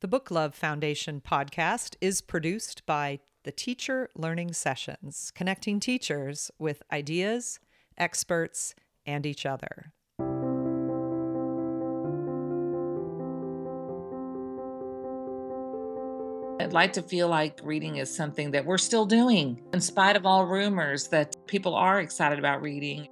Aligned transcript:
The 0.00 0.08
Book 0.08 0.30
Love 0.30 0.54
Foundation 0.54 1.20
podcast 1.20 1.94
is 2.00 2.22
produced 2.22 2.86
by 2.86 3.20
the 3.44 3.52
Teacher 3.52 4.08
Learning 4.16 4.54
Sessions, 4.54 5.30
connecting 5.34 5.78
teachers 5.78 6.50
with 6.58 6.82
ideas, 6.90 7.60
experts, 7.98 8.74
and 9.04 9.26
each 9.26 9.44
other. 9.44 9.92
I'd 16.58 16.72
like 16.72 16.94
to 16.94 17.02
feel 17.02 17.28
like 17.28 17.60
reading 17.62 17.96
is 17.96 18.14
something 18.14 18.52
that 18.52 18.64
we're 18.64 18.78
still 18.78 19.04
doing, 19.04 19.60
in 19.74 19.82
spite 19.82 20.16
of 20.16 20.24
all 20.24 20.46
rumors 20.46 21.08
that 21.08 21.36
people 21.46 21.74
are 21.74 22.00
excited 22.00 22.38
about 22.38 22.62
reading. 22.62 23.06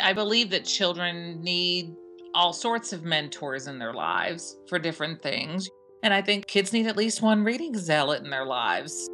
I 0.00 0.12
believe 0.12 0.50
that 0.50 0.64
children 0.64 1.40
need 1.40 1.94
all 2.34 2.52
sorts 2.54 2.94
of 2.94 3.04
mentors 3.04 3.66
in 3.66 3.78
their 3.78 3.92
lives 3.92 4.56
for 4.66 4.78
different 4.78 5.20
things. 5.20 5.68
And 6.02 6.14
I 6.14 6.22
think 6.22 6.46
kids 6.46 6.72
need 6.72 6.86
at 6.86 6.96
least 6.96 7.20
one 7.20 7.44
reading 7.44 7.76
zealot 7.76 8.22
in 8.22 8.30
their 8.30 8.46
lives. 8.46 9.08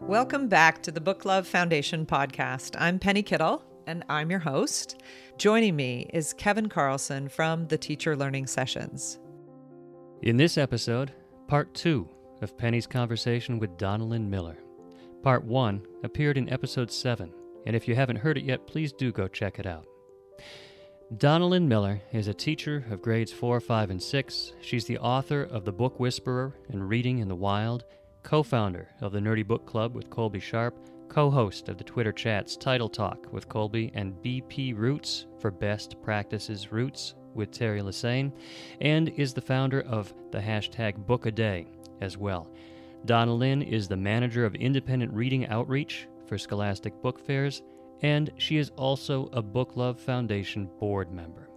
Welcome 0.00 0.48
back 0.48 0.82
to 0.82 0.90
the 0.90 1.00
Book 1.00 1.24
Love 1.24 1.46
Foundation 1.46 2.04
podcast. 2.04 2.74
I'm 2.78 2.98
Penny 2.98 3.22
Kittle, 3.22 3.62
and 3.86 4.04
I'm 4.08 4.30
your 4.30 4.40
host. 4.40 5.00
Joining 5.36 5.76
me 5.76 6.10
is 6.12 6.32
Kevin 6.32 6.68
Carlson 6.68 7.28
from 7.28 7.68
the 7.68 7.78
Teacher 7.78 8.16
Learning 8.16 8.46
Sessions. 8.46 9.20
In 10.22 10.36
this 10.36 10.58
episode, 10.58 11.12
part 11.46 11.72
two 11.74 12.08
of 12.42 12.58
Penny's 12.58 12.86
conversation 12.86 13.60
with 13.60 13.76
Donalyn 13.76 14.28
Miller. 14.28 14.56
Part 15.22 15.42
1 15.44 15.82
appeared 16.04 16.38
in 16.38 16.48
episode 16.48 16.92
7, 16.92 17.32
and 17.66 17.74
if 17.74 17.88
you 17.88 17.96
haven't 17.96 18.16
heard 18.16 18.38
it 18.38 18.44
yet, 18.44 18.68
please 18.68 18.92
do 18.92 19.10
go 19.10 19.26
check 19.26 19.58
it 19.58 19.66
out. 19.66 19.84
Donalyn 21.16 21.66
Miller 21.66 22.00
is 22.12 22.28
a 22.28 22.34
teacher 22.34 22.84
of 22.88 23.02
grades 23.02 23.32
4, 23.32 23.60
5, 23.60 23.90
and 23.90 24.02
6. 24.02 24.52
She's 24.60 24.84
the 24.84 24.98
author 24.98 25.42
of 25.42 25.64
The 25.64 25.72
Book 25.72 25.98
Whisperer 25.98 26.54
and 26.68 26.88
Reading 26.88 27.18
in 27.18 27.26
the 27.26 27.34
Wild, 27.34 27.84
co 28.22 28.44
founder 28.44 28.88
of 29.00 29.10
the 29.10 29.18
Nerdy 29.18 29.44
Book 29.44 29.66
Club 29.66 29.96
with 29.96 30.08
Colby 30.08 30.38
Sharp, 30.38 30.76
co 31.08 31.30
host 31.30 31.68
of 31.68 31.78
the 31.78 31.84
Twitter 31.84 32.12
chats 32.12 32.56
Title 32.56 32.88
Talk 32.88 33.32
with 33.32 33.48
Colby, 33.48 33.90
and 33.94 34.22
BP 34.22 34.76
Roots 34.76 35.26
for 35.40 35.50
Best 35.50 36.00
Practices 36.00 36.70
Roots 36.70 37.14
with 37.34 37.50
Teri 37.50 37.82
Lesesne, 37.82 38.32
and 38.80 39.08
is 39.08 39.34
the 39.34 39.40
founder 39.40 39.80
of 39.80 40.14
the 40.30 40.38
hashtag 40.38 41.06
Book 41.06 41.26
a 41.26 41.32
Day 41.32 41.66
as 42.00 42.16
well. 42.16 42.48
Donalyn 43.06 43.62
is 43.62 43.88
the 43.88 43.96
manager 43.96 44.44
of 44.44 44.54
independent 44.54 45.12
reading 45.12 45.46
outreach 45.46 46.08
for 46.26 46.36
Scholastic 46.36 47.00
Book 47.00 47.18
Fairs, 47.18 47.62
and 48.02 48.30
she 48.36 48.58
is 48.58 48.70
also 48.76 49.28
a 49.32 49.42
Book 49.42 49.76
Love 49.76 49.98
Foundation 49.98 50.68
board 50.78 51.10
member. 51.10 51.48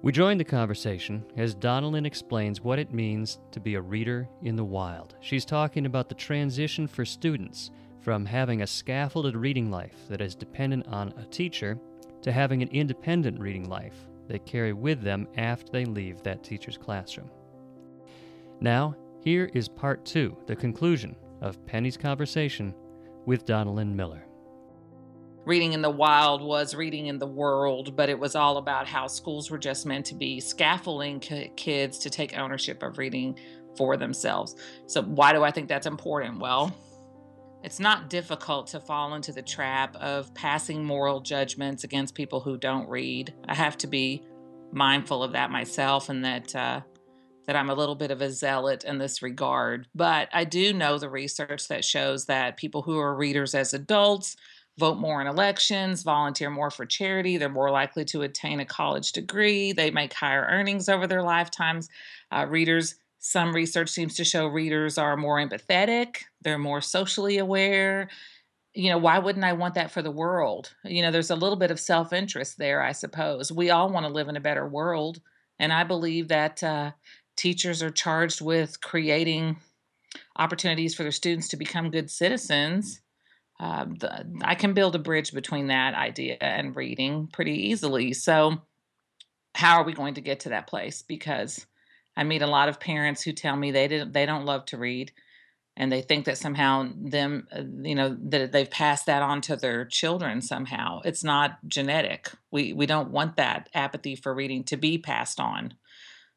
We 0.00 0.12
join 0.12 0.38
the 0.38 0.44
conversation 0.44 1.24
as 1.36 1.54
Donalyn 1.54 2.06
explains 2.06 2.60
what 2.60 2.78
it 2.78 2.92
means 2.92 3.40
to 3.50 3.58
be 3.58 3.74
a 3.74 3.80
reader 3.80 4.28
in 4.42 4.54
the 4.54 4.64
wild. 4.64 5.16
She's 5.20 5.44
talking 5.44 5.86
about 5.86 6.08
the 6.08 6.14
transition 6.14 6.86
for 6.86 7.04
students 7.04 7.70
from 8.00 8.24
having 8.24 8.62
a 8.62 8.66
scaffolded 8.66 9.36
reading 9.36 9.70
life 9.70 9.96
that 10.08 10.20
is 10.20 10.34
dependent 10.34 10.86
on 10.86 11.12
a 11.16 11.24
teacher 11.24 11.78
to 12.22 12.32
having 12.32 12.62
an 12.62 12.68
independent 12.68 13.40
reading 13.40 13.68
life 13.68 14.06
they 14.28 14.38
carry 14.38 14.72
with 14.72 15.00
them 15.00 15.26
after 15.36 15.72
they 15.72 15.84
leave 15.84 16.22
that 16.22 16.44
teacher's 16.44 16.76
classroom. 16.76 17.30
Now, 18.60 18.94
here 19.20 19.50
is 19.54 19.68
part 19.68 20.04
two, 20.04 20.36
the 20.46 20.56
conclusion 20.56 21.16
of 21.40 21.64
Penny's 21.66 21.96
conversation 21.96 22.74
with 23.26 23.44
Donalyn 23.44 23.94
Miller. 23.94 24.24
Reading 25.44 25.72
in 25.72 25.82
the 25.82 25.90
Wild 25.90 26.42
was 26.42 26.74
reading 26.74 27.06
in 27.06 27.18
the 27.18 27.26
world, 27.26 27.96
but 27.96 28.08
it 28.08 28.18
was 28.18 28.34
all 28.34 28.58
about 28.58 28.86
how 28.86 29.06
schools 29.06 29.50
were 29.50 29.58
just 29.58 29.86
meant 29.86 30.06
to 30.06 30.14
be 30.14 30.40
scaffolding 30.40 31.20
kids 31.20 31.98
to 31.98 32.10
take 32.10 32.36
ownership 32.36 32.82
of 32.82 32.98
reading 32.98 33.38
for 33.76 33.96
themselves. 33.96 34.56
So, 34.86 35.02
why 35.02 35.32
do 35.32 35.42
I 35.42 35.50
think 35.50 35.68
that's 35.68 35.86
important? 35.86 36.38
Well, 36.38 36.76
it's 37.64 37.80
not 37.80 38.10
difficult 38.10 38.68
to 38.68 38.80
fall 38.80 39.14
into 39.14 39.32
the 39.32 39.42
trap 39.42 39.96
of 39.96 40.32
passing 40.34 40.84
moral 40.84 41.20
judgments 41.20 41.82
against 41.82 42.14
people 42.14 42.40
who 42.40 42.56
don't 42.56 42.88
read. 42.88 43.34
I 43.46 43.54
have 43.54 43.76
to 43.78 43.86
be 43.86 44.22
mindful 44.70 45.22
of 45.22 45.32
that 45.32 45.50
myself 45.50 46.08
and 46.08 46.24
that 46.24 46.54
uh, 46.54 46.80
that 47.48 47.56
I'm 47.56 47.70
a 47.70 47.74
little 47.74 47.94
bit 47.94 48.10
of 48.10 48.20
a 48.20 48.30
zealot 48.30 48.84
in 48.84 48.98
this 48.98 49.22
regard. 49.22 49.88
But 49.94 50.28
I 50.34 50.44
do 50.44 50.74
know 50.74 50.98
the 50.98 51.08
research 51.08 51.66
that 51.68 51.82
shows 51.82 52.26
that 52.26 52.58
people 52.58 52.82
who 52.82 52.98
are 52.98 53.14
readers 53.14 53.54
as 53.54 53.72
adults 53.72 54.36
vote 54.78 54.98
more 54.98 55.22
in 55.22 55.26
elections, 55.26 56.02
volunteer 56.02 56.50
more 56.50 56.70
for 56.70 56.84
charity, 56.84 57.38
they're 57.38 57.48
more 57.48 57.70
likely 57.70 58.04
to 58.04 58.20
attain 58.20 58.60
a 58.60 58.66
college 58.66 59.12
degree, 59.12 59.72
they 59.72 59.90
make 59.90 60.12
higher 60.12 60.46
earnings 60.50 60.90
over 60.90 61.06
their 61.06 61.22
lifetimes. 61.22 61.88
Uh, 62.30 62.44
readers, 62.46 62.96
some 63.18 63.54
research 63.54 63.88
seems 63.88 64.14
to 64.16 64.24
show 64.24 64.46
readers 64.46 64.98
are 64.98 65.16
more 65.16 65.38
empathetic, 65.38 66.24
they're 66.42 66.58
more 66.58 66.82
socially 66.82 67.38
aware. 67.38 68.10
You 68.74 68.90
know, 68.90 68.98
why 68.98 69.18
wouldn't 69.18 69.44
I 69.44 69.54
want 69.54 69.74
that 69.74 69.90
for 69.90 70.02
the 70.02 70.10
world? 70.10 70.74
You 70.84 71.00
know, 71.00 71.10
there's 71.10 71.30
a 71.30 71.34
little 71.34 71.56
bit 71.56 71.70
of 71.70 71.80
self 71.80 72.12
interest 72.12 72.58
there, 72.58 72.82
I 72.82 72.92
suppose. 72.92 73.50
We 73.50 73.70
all 73.70 73.90
want 73.90 74.04
to 74.04 74.12
live 74.12 74.28
in 74.28 74.36
a 74.36 74.40
better 74.40 74.68
world. 74.68 75.22
And 75.58 75.72
I 75.72 75.82
believe 75.82 76.28
that 76.28 76.62
uh, 76.62 76.92
teachers 77.38 77.82
are 77.82 77.90
charged 77.90 78.40
with 78.40 78.80
creating 78.80 79.56
opportunities 80.36 80.94
for 80.94 81.04
their 81.04 81.12
students 81.12 81.48
to 81.48 81.56
become 81.56 81.90
good 81.90 82.10
citizens. 82.10 83.00
Uh, 83.60 83.86
the, 83.86 84.26
I 84.42 84.54
can 84.54 84.74
build 84.74 84.94
a 84.94 85.00
bridge 85.00 85.32
between 85.32 85.68
that 85.68 85.94
idea 85.94 86.36
and 86.40 86.76
reading 86.76 87.28
pretty 87.32 87.68
easily. 87.68 88.12
So, 88.12 88.60
how 89.54 89.78
are 89.80 89.84
we 89.84 89.92
going 89.92 90.14
to 90.14 90.20
get 90.20 90.40
to 90.40 90.50
that 90.50 90.68
place? 90.68 91.02
Because 91.02 91.66
I 92.16 92.24
meet 92.24 92.42
a 92.42 92.46
lot 92.46 92.68
of 92.68 92.78
parents 92.78 93.22
who 93.22 93.32
tell 93.32 93.56
me 93.56 93.70
they 93.70 93.88
didn't, 93.88 94.12
they 94.12 94.26
don't 94.26 94.44
love 94.44 94.64
to 94.66 94.78
read, 94.78 95.12
and 95.76 95.90
they 95.90 96.02
think 96.02 96.26
that 96.26 96.38
somehow 96.38 96.88
them, 96.96 97.48
uh, 97.52 97.62
you 97.82 97.94
know, 97.94 98.16
that 98.28 98.52
they've 98.52 98.70
passed 98.70 99.06
that 99.06 99.22
on 99.22 99.40
to 99.42 99.56
their 99.56 99.84
children 99.84 100.40
somehow. 100.40 101.00
It's 101.04 101.24
not 101.24 101.58
genetic. 101.66 102.30
We 102.52 102.72
we 102.72 102.86
don't 102.86 103.10
want 103.10 103.36
that 103.36 103.68
apathy 103.74 104.14
for 104.16 104.34
reading 104.34 104.64
to 104.64 104.76
be 104.76 104.98
passed 104.98 105.40
on. 105.40 105.74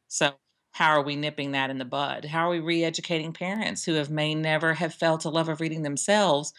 So 0.07 0.33
how 0.71 0.89
are 0.91 1.03
we 1.03 1.15
nipping 1.15 1.51
that 1.51 1.69
in 1.69 1.77
the 1.77 1.85
bud? 1.85 2.25
How 2.25 2.47
are 2.47 2.51
we 2.51 2.59
re-educating 2.59 3.33
parents 3.33 3.83
who 3.83 3.95
have 3.95 4.09
may 4.09 4.33
never 4.33 4.73
have 4.73 4.93
felt 4.93 5.25
a 5.25 5.29
love 5.29 5.49
of 5.49 5.59
reading 5.59 5.83
themselves 5.83 6.53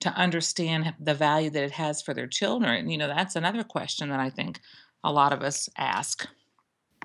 to 0.00 0.10
understand 0.10 0.94
the 0.98 1.14
value 1.14 1.50
that 1.50 1.64
it 1.64 1.72
has 1.72 2.00
for 2.00 2.14
their 2.14 2.26
children? 2.26 2.88
You 2.88 2.98
know, 2.98 3.08
that's 3.08 3.36
another 3.36 3.62
question 3.62 4.08
that 4.08 4.20
I 4.20 4.30
think 4.30 4.60
a 5.04 5.12
lot 5.12 5.32
of 5.32 5.42
us 5.42 5.68
ask. 5.76 6.26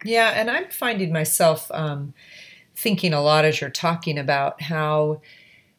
Yeah, 0.05 0.29
and 0.29 0.49
I'm 0.49 0.69
finding 0.69 1.11
myself 1.11 1.69
um, 1.71 2.13
thinking 2.75 3.13
a 3.13 3.21
lot 3.21 3.45
as 3.45 3.61
you're 3.61 3.69
talking 3.69 4.17
about 4.17 4.61
how 4.61 5.21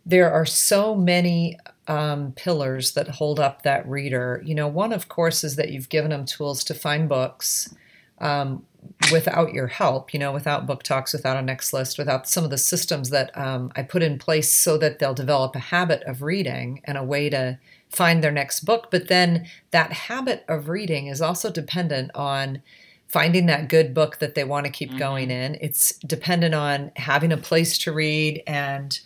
there 0.07 0.31
are 0.31 0.47
so 0.47 0.95
many 0.95 1.59
um, 1.89 2.33
pillars 2.33 2.93
that 2.93 3.09
hold 3.09 3.41
up 3.41 3.63
that 3.63 3.89
reader. 3.89 4.43
You 4.45 4.55
know, 4.55 4.69
one, 4.69 4.93
of 4.93 5.09
course, 5.09 5.45
is 5.45 5.57
that 5.57 5.71
you've 5.71 5.89
given 5.89 6.11
them 6.11 6.25
tools 6.25 6.63
to 6.65 6.75
find 6.75 7.09
books. 7.09 7.75
Um, 8.19 8.65
without 9.13 9.53
your 9.53 9.67
help, 9.67 10.13
you 10.13 10.21
know, 10.21 10.33
without 10.33 10.67
book 10.67 10.83
talks, 10.83 11.13
without 11.13 11.37
a 11.37 11.43
next 11.43 11.73
list, 11.73 11.99
without 11.99 12.29
some 12.29 12.45
of 12.45 12.51
the 12.51 12.59
systems 12.59 13.11
that 13.11 13.37
um, 13.37 13.73
I 13.77 13.83
put 13.83 14.03
in 14.03 14.19
place 14.19 14.53
so 14.53 14.79
that 14.79 14.99
they'll 14.99 15.15
develop 15.15 15.55
a 15.55 15.61
habit 15.61 16.03
of 16.05 16.23
reading 16.23 16.81
and 16.85 16.97
a 16.97 17.05
way 17.05 17.29
to 17.31 17.59
find 17.91 18.23
their 18.23 18.33
next 18.33 18.61
book. 18.61 18.91
But 18.91 19.09
then 19.09 19.47
that 19.71 19.93
habit 19.93 20.45
of 20.49 20.69
reading 20.69 21.07
is 21.07 21.21
also 21.21 21.51
dependent 21.51 22.11
on 22.15 22.63
finding 23.09 23.47
that 23.47 23.69
good 23.69 23.95
book 23.95 24.19
that 24.19 24.35
they 24.35 24.45
want 24.45 24.67
to 24.67 24.73
keep 24.73 24.91
mm-hmm. 24.91 24.99
going 24.99 25.31
in. 25.31 25.57
It's 25.61 25.97
dependent 25.99 26.55
on 26.55 26.91
having 26.97 27.33
a 27.33 27.37
place 27.37 27.79
to 27.79 27.93
read 27.93 28.43
and 28.47 28.99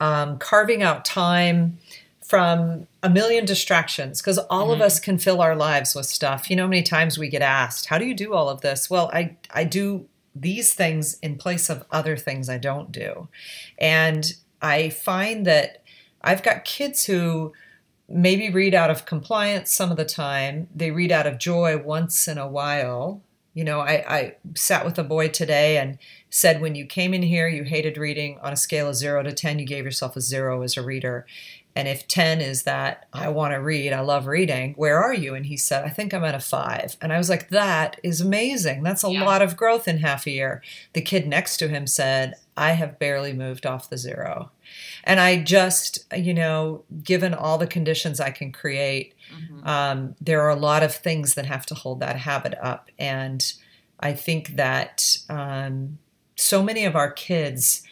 um, 0.00 0.38
carving 0.38 0.82
out 0.82 1.04
time 1.04 1.78
from 2.22 2.86
a 3.02 3.10
million 3.10 3.44
distractions 3.44 4.20
because 4.20 4.38
all 4.38 4.64
mm-hmm. 4.64 4.72
of 4.72 4.80
us 4.80 5.00
can 5.00 5.18
fill 5.18 5.40
our 5.40 5.56
lives 5.56 5.94
with 5.94 6.06
stuff. 6.06 6.50
You 6.50 6.56
know 6.56 6.64
how 6.64 6.68
many 6.68 6.82
times 6.82 7.18
we 7.18 7.28
get 7.28 7.42
asked, 7.42 7.86
"How 7.86 7.98
do 7.98 8.04
you 8.04 8.14
do 8.14 8.34
all 8.34 8.48
of 8.48 8.60
this?" 8.60 8.90
Well, 8.90 9.10
I 9.12 9.36
I 9.50 9.64
do 9.64 10.06
these 10.34 10.74
things 10.74 11.18
in 11.20 11.36
place 11.36 11.68
of 11.68 11.84
other 11.90 12.16
things 12.16 12.48
I 12.48 12.58
don't 12.58 12.92
do. 12.92 13.28
And 13.78 14.32
I 14.62 14.90
find 14.90 15.46
that 15.46 15.82
I've 16.22 16.42
got 16.42 16.64
kids 16.64 17.04
who 17.04 17.52
maybe 18.08 18.50
read 18.50 18.74
out 18.74 18.90
of 18.90 19.06
compliance 19.06 19.70
some 19.70 19.90
of 19.90 19.96
the 19.96 20.04
time. 20.04 20.68
They 20.74 20.90
read 20.90 21.12
out 21.12 21.26
of 21.26 21.38
joy 21.38 21.78
once 21.78 22.28
in 22.28 22.38
a 22.38 22.48
while. 22.48 23.22
You 23.54 23.64
know, 23.64 23.80
I, 23.80 24.04
I 24.08 24.36
sat 24.54 24.84
with 24.84 24.98
a 24.98 25.04
boy 25.04 25.28
today 25.28 25.76
and 25.76 25.98
said 26.28 26.60
when 26.60 26.74
you 26.74 26.86
came 26.86 27.12
in 27.14 27.22
here, 27.22 27.48
you 27.48 27.64
hated 27.64 27.98
reading 27.98 28.38
on 28.42 28.52
a 28.52 28.56
scale 28.56 28.88
of 28.88 28.94
zero 28.94 29.22
to 29.22 29.32
10, 29.32 29.58
you 29.58 29.66
gave 29.66 29.84
yourself 29.84 30.16
a 30.16 30.20
zero 30.20 30.62
as 30.62 30.76
a 30.76 30.82
reader. 30.82 31.26
And 31.76 31.86
if 31.86 32.08
10 32.08 32.40
is 32.40 32.64
that 32.64 33.06
I 33.12 33.28
want 33.28 33.54
to 33.54 33.58
read, 33.60 33.92
I 33.92 34.00
love 34.00 34.26
reading, 34.26 34.74
where 34.76 34.98
are 34.98 35.14
you? 35.14 35.34
And 35.36 35.46
he 35.46 35.56
said, 35.56 35.84
I 35.84 35.88
think 35.88 36.12
I'm 36.12 36.24
at 36.24 36.34
a 36.34 36.40
five. 36.40 36.96
And 37.00 37.12
I 37.12 37.18
was 37.18 37.30
like, 37.30 37.48
that 37.50 37.98
is 38.02 38.20
amazing. 38.20 38.82
That's 38.82 39.04
a 39.04 39.10
Yeah. 39.10 39.24
lot 39.24 39.40
of 39.40 39.56
growth 39.56 39.86
in 39.86 39.98
half 39.98 40.26
a 40.26 40.30
year. 40.32 40.62
The 40.94 41.00
kid 41.00 41.28
next 41.28 41.58
to 41.58 41.68
him 41.68 41.86
said, 41.86 42.34
I 42.56 42.72
have 42.72 42.98
barely 42.98 43.32
moved 43.32 43.66
off 43.66 43.88
the 43.88 43.96
zero. 43.98 44.50
And 45.04 45.20
I 45.20 45.42
just, 45.42 46.04
you 46.14 46.34
know, 46.34 46.82
given 47.04 47.34
all 47.34 47.56
the 47.56 47.66
conditions 47.66 48.18
I 48.20 48.30
can 48.30 48.50
create, 48.52 49.14
Mhm. 49.32 49.66
um, 49.66 50.16
there 50.20 50.40
are 50.42 50.50
a 50.50 50.56
lot 50.56 50.82
of 50.82 50.92
things 50.94 51.34
that 51.34 51.46
have 51.46 51.66
to 51.66 51.74
hold 51.74 52.00
that 52.00 52.16
habit 52.16 52.54
up. 52.60 52.90
And 52.98 53.44
I 54.00 54.12
think 54.12 54.56
that 54.56 55.18
um, 55.28 55.98
so 56.36 56.62
many 56.62 56.84
of 56.84 56.96
our 56.96 57.10
kids 57.12 57.82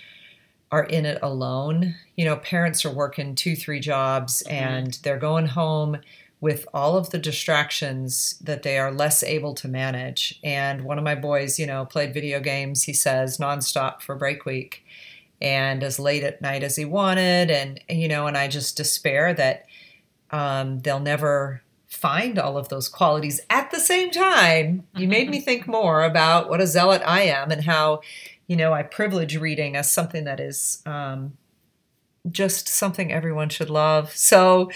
are 0.70 0.84
in 0.84 1.06
it 1.06 1.18
alone. 1.22 1.94
You 2.16 2.24
know, 2.26 2.36
parents 2.36 2.84
are 2.84 2.90
working 2.90 3.34
two, 3.34 3.56
three 3.56 3.80
jobs 3.80 4.42
Mhm. 4.46 4.52
and 4.52 4.98
they're 5.02 5.18
going 5.18 5.46
home 5.46 5.98
with 6.40 6.68
all 6.72 6.96
of 6.96 7.10
the 7.10 7.18
distractions 7.18 8.36
that 8.40 8.62
they 8.62 8.78
are 8.78 8.92
less 8.92 9.22
able 9.24 9.54
to 9.54 9.66
manage. 9.66 10.38
And 10.44 10.82
one 10.82 10.96
of 10.98 11.02
my 11.04 11.16
boys, 11.16 11.58
you 11.58 11.66
know, 11.66 11.84
played 11.84 12.14
video 12.14 12.38
games, 12.38 12.84
he 12.84 12.92
says, 12.92 13.38
nonstop 13.38 14.02
for 14.02 14.14
break 14.14 14.44
week 14.44 14.84
and 15.40 15.82
as 15.82 15.98
late 15.98 16.22
at 16.22 16.40
night 16.40 16.62
as 16.62 16.76
he 16.76 16.84
wanted. 16.84 17.50
And, 17.50 17.80
you 17.88 18.06
know, 18.08 18.26
and 18.28 18.36
I 18.36 18.46
just 18.46 18.76
despair 18.76 19.34
that 19.34 19.66
um, 20.30 20.80
they'll 20.80 21.00
never 21.00 21.62
find 21.88 22.38
all 22.38 22.56
of 22.58 22.68
those 22.68 22.88
qualities 22.88 23.40
at 23.50 23.70
the 23.70 23.80
same 23.80 24.10
time. 24.10 24.86
You 24.94 25.08
made 25.08 25.30
me 25.30 25.40
think 25.48 25.66
more 25.66 26.04
about 26.04 26.50
what 26.50 26.60
a 26.60 26.66
zealot 26.66 27.02
I 27.04 27.22
am 27.22 27.50
and 27.50 27.64
how, 27.64 28.02
you 28.48 28.56
know, 28.56 28.72
I 28.72 28.82
privilege 28.82 29.36
reading 29.36 29.76
as 29.76 29.92
something 29.92 30.24
that 30.24 30.40
is 30.40 30.82
um, 30.86 31.36
just 32.30 32.66
something 32.66 33.12
everyone 33.12 33.50
should 33.50 33.70
love. 33.70 34.10
So 34.16 34.70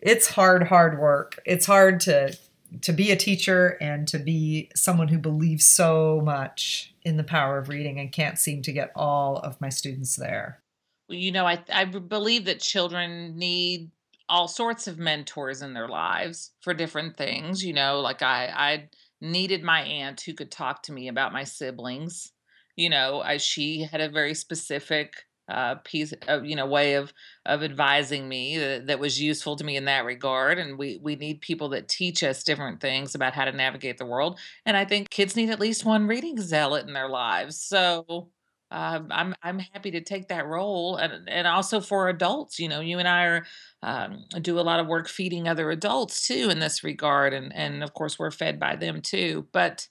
it's 0.00 0.26
hard, 0.26 0.64
hard 0.64 0.98
work. 0.98 1.40
It's 1.46 1.66
hard 1.66 2.00
to 2.00 2.36
to 2.82 2.92
be 2.92 3.12
a 3.12 3.16
teacher 3.16 3.78
and 3.80 4.08
to 4.08 4.18
be 4.18 4.68
someone 4.74 5.06
who 5.06 5.18
believes 5.18 5.64
so 5.64 6.20
much 6.24 6.92
in 7.04 7.16
the 7.16 7.22
power 7.22 7.56
of 7.56 7.68
reading 7.68 8.00
and 8.00 8.10
can't 8.10 8.36
seem 8.36 8.62
to 8.62 8.72
get 8.72 8.90
all 8.96 9.36
of 9.36 9.60
my 9.60 9.68
students 9.68 10.16
there. 10.16 10.60
Well, 11.08 11.16
you 11.16 11.30
know, 11.30 11.46
I 11.46 11.62
I 11.72 11.84
believe 11.84 12.46
that 12.46 12.60
children 12.60 13.38
need 13.38 13.90
all 14.28 14.48
sorts 14.48 14.88
of 14.88 14.98
mentors 14.98 15.62
in 15.62 15.74
their 15.74 15.86
lives 15.86 16.50
for 16.62 16.74
different 16.74 17.16
things. 17.16 17.64
You 17.64 17.74
know, 17.74 18.00
like 18.00 18.22
I 18.22 18.46
I 18.46 18.88
needed 19.20 19.62
my 19.62 19.82
aunt 19.82 20.20
who 20.22 20.34
could 20.34 20.50
talk 20.50 20.82
to 20.84 20.92
me 20.92 21.06
about 21.06 21.32
my 21.32 21.44
siblings. 21.44 22.32
You 22.76 22.90
know, 22.90 23.20
I 23.22 23.36
she 23.38 23.82
had 23.82 24.00
a 24.00 24.08
very 24.08 24.34
specific 24.34 25.14
uh 25.46 25.74
piece 25.84 26.14
of 26.26 26.46
you 26.46 26.56
know 26.56 26.64
way 26.64 26.94
of 26.94 27.12
of 27.44 27.62
advising 27.62 28.26
me 28.26 28.56
that, 28.56 28.86
that 28.86 28.98
was 28.98 29.20
useful 29.20 29.56
to 29.56 29.62
me 29.64 29.76
in 29.76 29.84
that 29.84 30.06
regard 30.06 30.58
and 30.58 30.78
we 30.78 30.98
we 31.02 31.16
need 31.16 31.42
people 31.42 31.68
that 31.68 31.86
teach 31.86 32.22
us 32.22 32.42
different 32.42 32.80
things 32.80 33.14
about 33.14 33.34
how 33.34 33.44
to 33.44 33.52
navigate 33.52 33.98
the 33.98 34.06
world 34.06 34.38
and 34.64 34.74
i 34.74 34.86
think 34.86 35.10
kids 35.10 35.36
need 35.36 35.50
at 35.50 35.60
least 35.60 35.84
one 35.84 36.06
reading 36.06 36.40
zealot 36.40 36.86
in 36.86 36.94
their 36.94 37.10
lives 37.10 37.60
so 37.60 38.30
um, 38.70 39.08
I'm 39.10 39.34
I'm 39.42 39.58
happy 39.60 39.92
to 39.92 40.00
take 40.00 40.28
that 40.28 40.46
role, 40.46 40.96
and 40.96 41.28
and 41.28 41.46
also 41.46 41.80
for 41.80 42.08
adults. 42.08 42.58
You 42.58 42.68
know, 42.68 42.80
you 42.80 42.98
and 42.98 43.06
I 43.06 43.24
are 43.24 43.46
um, 43.82 44.24
do 44.40 44.58
a 44.58 44.62
lot 44.62 44.80
of 44.80 44.88
work 44.88 45.08
feeding 45.08 45.46
other 45.46 45.70
adults 45.70 46.26
too 46.26 46.48
in 46.50 46.58
this 46.58 46.82
regard, 46.82 47.34
and 47.34 47.54
and 47.54 47.84
of 47.84 47.94
course 47.94 48.18
we're 48.18 48.32
fed 48.32 48.58
by 48.58 48.74
them 48.74 49.00
too. 49.00 49.46
But 49.52 49.86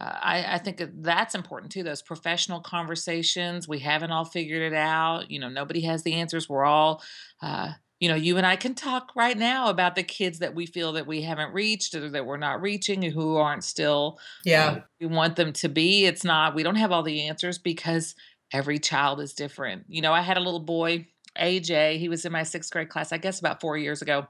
uh, 0.00 0.18
I 0.22 0.54
I 0.54 0.58
think 0.58 0.82
that's 1.02 1.34
important 1.34 1.72
too. 1.72 1.82
Those 1.82 2.02
professional 2.02 2.60
conversations 2.60 3.66
we 3.68 3.78
haven't 3.80 4.10
all 4.10 4.24
figured 4.24 4.62
it 4.72 4.76
out. 4.76 5.30
You 5.30 5.40
know, 5.40 5.48
nobody 5.48 5.80
has 5.82 6.02
the 6.02 6.14
answers. 6.14 6.48
We're 6.48 6.64
all. 6.64 7.02
Uh, 7.42 7.72
you 8.00 8.08
know, 8.08 8.14
you 8.14 8.36
and 8.36 8.46
I 8.46 8.54
can 8.54 8.76
talk 8.76 9.10
right 9.16 9.36
now 9.36 9.70
about 9.70 9.96
the 9.96 10.04
kids 10.04 10.38
that 10.38 10.54
we 10.54 10.66
feel 10.66 10.92
that 10.92 11.08
we 11.08 11.22
haven't 11.22 11.52
reached 11.52 11.96
or 11.96 12.08
that 12.10 12.24
we're 12.24 12.36
not 12.36 12.62
reaching, 12.62 13.02
and 13.02 13.12
who 13.12 13.36
aren't 13.36 13.64
still 13.64 14.20
Yeah. 14.44 14.66
uh, 14.66 14.80
we 15.00 15.06
want 15.06 15.34
them 15.34 15.52
to 15.54 15.68
be. 15.68 16.06
It's 16.06 16.22
not, 16.22 16.54
we 16.54 16.62
don't 16.62 16.76
have 16.76 16.92
all 16.92 17.02
the 17.02 17.22
answers 17.22 17.58
because 17.58 18.14
every 18.52 18.78
child 18.78 19.18
is 19.20 19.32
different. 19.34 19.82
You 19.88 20.00
know, 20.00 20.12
I 20.12 20.20
had 20.20 20.36
a 20.36 20.40
little 20.40 20.60
boy, 20.60 21.08
AJ, 21.36 21.98
he 21.98 22.08
was 22.08 22.24
in 22.24 22.30
my 22.30 22.44
sixth 22.44 22.70
grade 22.70 22.88
class, 22.88 23.10
I 23.10 23.18
guess 23.18 23.40
about 23.40 23.60
four 23.60 23.76
years 23.76 24.00
ago. 24.00 24.28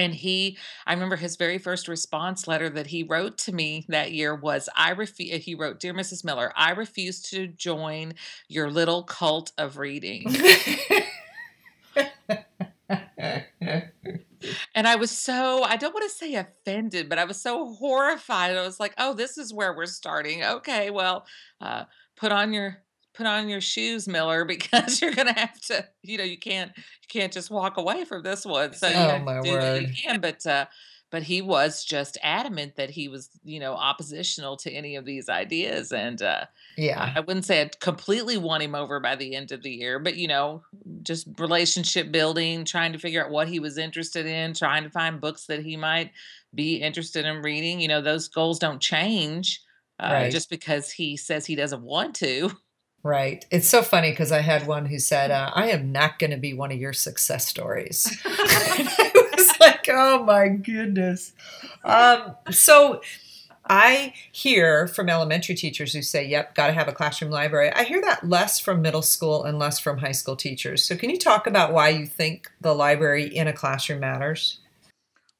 And 0.00 0.14
he, 0.14 0.56
I 0.86 0.94
remember 0.94 1.16
his 1.16 1.36
very 1.36 1.58
first 1.58 1.86
response 1.86 2.48
letter 2.48 2.70
that 2.70 2.86
he 2.86 3.02
wrote 3.02 3.36
to 3.38 3.52
me 3.52 3.84
that 3.90 4.12
year 4.12 4.34
was, 4.34 4.70
I 4.74 4.92
refuse, 4.92 5.44
he 5.44 5.54
wrote, 5.54 5.78
Dear 5.78 5.92
Mrs. 5.92 6.24
Miller, 6.24 6.54
I 6.56 6.70
refuse 6.70 7.20
to 7.24 7.46
join 7.46 8.14
your 8.48 8.70
little 8.70 9.02
cult 9.02 9.52
of 9.58 9.76
reading. 9.76 10.34
And 14.74 14.88
I 14.88 14.96
was 14.96 15.10
so, 15.10 15.64
I 15.64 15.76
don't 15.76 15.92
want 15.92 16.08
to 16.10 16.16
say 16.16 16.34
offended, 16.34 17.10
but 17.10 17.18
I 17.18 17.24
was 17.24 17.38
so 17.38 17.74
horrified. 17.74 18.56
I 18.56 18.62
was 18.62 18.80
like, 18.80 18.94
oh, 18.96 19.12
this 19.12 19.36
is 19.36 19.52
where 19.52 19.76
we're 19.76 19.84
starting. 19.84 20.42
Okay, 20.42 20.88
well, 20.88 21.26
uh, 21.60 21.84
put 22.16 22.32
on 22.32 22.54
your 22.54 22.78
put 23.20 23.26
on 23.26 23.48
your 23.48 23.60
shoes, 23.60 24.08
Miller, 24.08 24.44
because 24.54 25.00
you're 25.00 25.14
gonna 25.14 25.38
have 25.38 25.60
to, 25.62 25.86
you 26.02 26.18
know, 26.18 26.24
you 26.24 26.38
can't 26.38 26.72
you 26.76 27.08
can't 27.08 27.32
just 27.32 27.50
walk 27.50 27.76
away 27.76 28.04
from 28.04 28.22
this 28.22 28.44
one. 28.46 28.72
So 28.74 28.88
you 28.88 28.94
Oh, 28.96 29.18
to 29.18 29.24
my 29.24 29.40
what 29.40 29.46
you 29.46 29.50
word. 29.50 29.90
can. 30.04 30.20
But 30.20 30.46
uh 30.46 30.66
but 31.10 31.24
he 31.24 31.42
was 31.42 31.84
just 31.84 32.18
adamant 32.22 32.76
that 32.76 32.90
he 32.90 33.08
was, 33.08 33.30
you 33.42 33.58
know, 33.58 33.72
oppositional 33.74 34.56
to 34.58 34.70
any 34.70 34.94
of 34.96 35.04
these 35.04 35.28
ideas. 35.28 35.92
And 35.92 36.22
uh 36.22 36.46
yeah. 36.76 37.12
I 37.14 37.18
I 37.18 37.20
wouldn't 37.20 37.44
say 37.44 37.60
I'd 37.60 37.80
completely 37.80 38.38
won 38.38 38.60
him 38.62 38.74
over 38.74 39.00
by 39.00 39.16
the 39.16 39.34
end 39.34 39.52
of 39.52 39.62
the 39.62 39.70
year, 39.70 39.98
but 39.98 40.16
you 40.16 40.28
know, 40.28 40.62
just 41.02 41.28
relationship 41.38 42.10
building, 42.12 42.64
trying 42.64 42.92
to 42.92 42.98
figure 42.98 43.24
out 43.24 43.30
what 43.30 43.48
he 43.48 43.60
was 43.60 43.78
interested 43.78 44.26
in, 44.26 44.54
trying 44.54 44.84
to 44.84 44.90
find 44.90 45.20
books 45.20 45.46
that 45.46 45.62
he 45.62 45.76
might 45.76 46.12
be 46.54 46.76
interested 46.76 47.24
in 47.26 47.42
reading. 47.42 47.80
You 47.80 47.88
know, 47.88 48.00
those 48.02 48.28
goals 48.28 48.58
don't 48.58 48.80
change 48.80 49.60
uh, 49.98 50.12
Right. 50.12 50.30
just 50.30 50.50
because 50.50 50.90
he 50.90 51.16
says 51.16 51.46
he 51.46 51.54
doesn't 51.56 51.82
want 51.82 52.14
to. 52.16 52.50
Right. 53.02 53.46
It's 53.50 53.68
so 53.68 53.82
funny 53.82 54.10
because 54.10 54.30
I 54.30 54.40
had 54.40 54.66
one 54.66 54.84
who 54.86 54.98
said, 54.98 55.30
uh, 55.30 55.50
I 55.54 55.70
am 55.70 55.90
not 55.90 56.18
going 56.18 56.32
to 56.32 56.36
be 56.36 56.52
one 56.52 56.70
of 56.70 56.78
your 56.78 56.92
success 56.92 57.46
stories. 57.46 58.06
and 58.26 58.34
I 58.36 59.12
was 59.36 59.52
like, 59.60 59.88
oh 59.88 60.22
my 60.24 60.48
goodness. 60.48 61.32
Um, 61.82 62.36
so 62.50 63.00
I 63.64 64.12
hear 64.32 64.86
from 64.86 65.08
elementary 65.08 65.54
teachers 65.54 65.94
who 65.94 66.02
say, 66.02 66.26
yep, 66.26 66.54
got 66.54 66.66
to 66.66 66.72
have 66.74 66.88
a 66.88 66.92
classroom 66.92 67.30
library. 67.30 67.72
I 67.72 67.84
hear 67.84 68.02
that 68.02 68.28
less 68.28 68.60
from 68.60 68.82
middle 68.82 69.02
school 69.02 69.44
and 69.44 69.58
less 69.58 69.78
from 69.78 69.98
high 69.98 70.12
school 70.12 70.36
teachers. 70.36 70.84
So 70.84 70.94
can 70.94 71.08
you 71.08 71.18
talk 71.18 71.46
about 71.46 71.72
why 71.72 71.88
you 71.90 72.04
think 72.06 72.50
the 72.60 72.74
library 72.74 73.24
in 73.24 73.48
a 73.48 73.52
classroom 73.54 74.00
matters? 74.00 74.58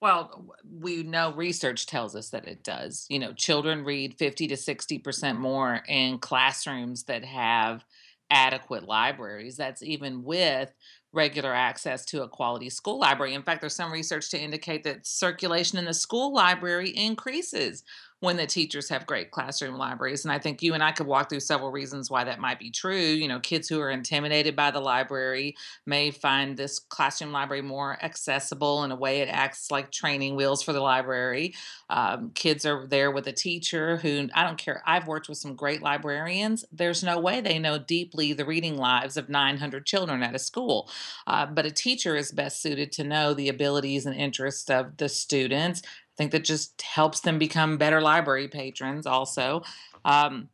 Well, 0.00 0.46
we 0.64 1.02
know 1.02 1.32
research 1.32 1.86
tells 1.86 2.16
us 2.16 2.30
that 2.30 2.48
it 2.48 2.64
does. 2.64 3.06
You 3.10 3.18
know, 3.18 3.32
children 3.34 3.84
read 3.84 4.14
50 4.18 4.46
to 4.48 4.56
60% 4.56 5.38
more 5.38 5.82
in 5.88 6.18
classrooms 6.18 7.04
that 7.04 7.24
have 7.24 7.84
adequate 8.30 8.84
libraries. 8.84 9.56
That's 9.56 9.82
even 9.82 10.22
with 10.24 10.72
regular 11.12 11.52
access 11.52 12.04
to 12.06 12.22
a 12.22 12.28
quality 12.28 12.70
school 12.70 12.98
library. 12.98 13.34
In 13.34 13.42
fact, 13.42 13.60
there's 13.60 13.74
some 13.74 13.92
research 13.92 14.30
to 14.30 14.40
indicate 14.40 14.84
that 14.84 15.06
circulation 15.06 15.78
in 15.78 15.84
the 15.84 15.92
school 15.92 16.32
library 16.32 16.90
increases 16.90 17.82
when 18.20 18.36
the 18.36 18.46
teachers 18.46 18.88
have 18.90 19.06
great 19.06 19.30
classroom 19.30 19.76
libraries. 19.76 20.24
And 20.24 20.32
I 20.32 20.38
think 20.38 20.62
you 20.62 20.74
and 20.74 20.82
I 20.82 20.92
could 20.92 21.06
walk 21.06 21.30
through 21.30 21.40
several 21.40 21.70
reasons 21.70 22.10
why 22.10 22.24
that 22.24 22.38
might 22.38 22.58
be 22.58 22.70
true. 22.70 22.94
You 22.94 23.26
know, 23.26 23.40
kids 23.40 23.68
who 23.68 23.80
are 23.80 23.90
intimidated 23.90 24.54
by 24.54 24.70
the 24.70 24.80
library 24.80 25.56
may 25.86 26.10
find 26.10 26.56
this 26.56 26.78
classroom 26.78 27.32
library 27.32 27.62
more 27.62 27.98
accessible 28.02 28.84
in 28.84 28.90
a 28.90 28.96
way 28.96 29.20
it 29.20 29.28
acts 29.28 29.70
like 29.70 29.90
training 29.90 30.36
wheels 30.36 30.62
for 30.62 30.74
the 30.74 30.80
library. 30.80 31.54
Um, 31.88 32.30
kids 32.34 32.66
are 32.66 32.86
there 32.86 33.10
with 33.10 33.26
a 33.26 33.32
teacher 33.32 33.96
who 33.96 34.28
I 34.34 34.44
don't 34.44 34.58
care. 34.58 34.82
I've 34.86 35.06
worked 35.06 35.28
with 35.28 35.38
some 35.38 35.54
great 35.54 35.82
librarians. 35.82 36.64
There's 36.70 37.02
no 37.02 37.18
way 37.18 37.40
they 37.40 37.58
know 37.58 37.78
deeply 37.78 38.34
the 38.34 38.44
reading 38.44 38.76
lives 38.76 39.16
of 39.16 39.30
900 39.30 39.86
children 39.86 40.22
at 40.22 40.34
a 40.34 40.38
school. 40.38 40.90
Uh, 41.26 41.46
but 41.46 41.64
a 41.64 41.70
teacher 41.70 42.16
is 42.16 42.32
best 42.32 42.60
suited 42.60 42.92
to 42.92 43.04
know 43.04 43.32
the 43.32 43.48
abilities 43.48 44.04
and 44.04 44.14
interests 44.14 44.68
of 44.68 44.98
the 44.98 45.08
students. 45.08 45.82
Think 46.20 46.32
that 46.32 46.44
just 46.44 46.82
helps 46.82 47.20
them 47.20 47.38
become 47.38 47.78
better 47.78 48.02
library 48.02 48.46
patrons, 48.46 49.06
also. 49.06 49.62
Um, 50.04 50.50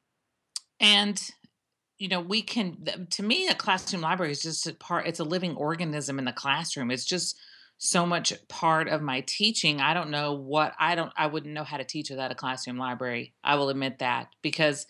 and 0.78 1.20
you 1.99 2.06
know 2.06 2.20
we 2.20 2.40
can 2.40 2.76
to 3.11 3.23
me 3.25 3.49
a 3.49 3.54
classroom 3.56 4.00
library 4.00 4.30
is 4.30 4.42
just 4.42 4.64
a 4.68 4.75
part 4.75 5.08
it's 5.08 5.18
a 5.18 5.25
living 5.25 5.56
organism 5.56 6.20
in 6.20 6.25
the 6.25 6.32
classroom 6.32 6.92
it's 6.92 7.04
just 7.04 7.37
so 7.78 8.06
much 8.06 8.32
part 8.49 8.87
of 8.87 9.02
my 9.02 9.23
teaching 9.26 9.80
i 9.80 9.92
don't 9.92 10.11
know 10.11 10.35
what 10.35 10.73
i 10.78 10.94
don't 10.94 11.12
i 11.16 11.26
wouldn't 11.26 11.54
know 11.54 11.64
how 11.64 11.78
to 11.78 11.85
teach 11.85 12.11
without 12.11 12.30
a 12.30 12.35
classroom 12.37 12.76
library 12.76 13.32
i 13.42 13.56
will 13.56 13.70
admit 13.70 13.99
that 13.99 14.28
because 14.42 14.87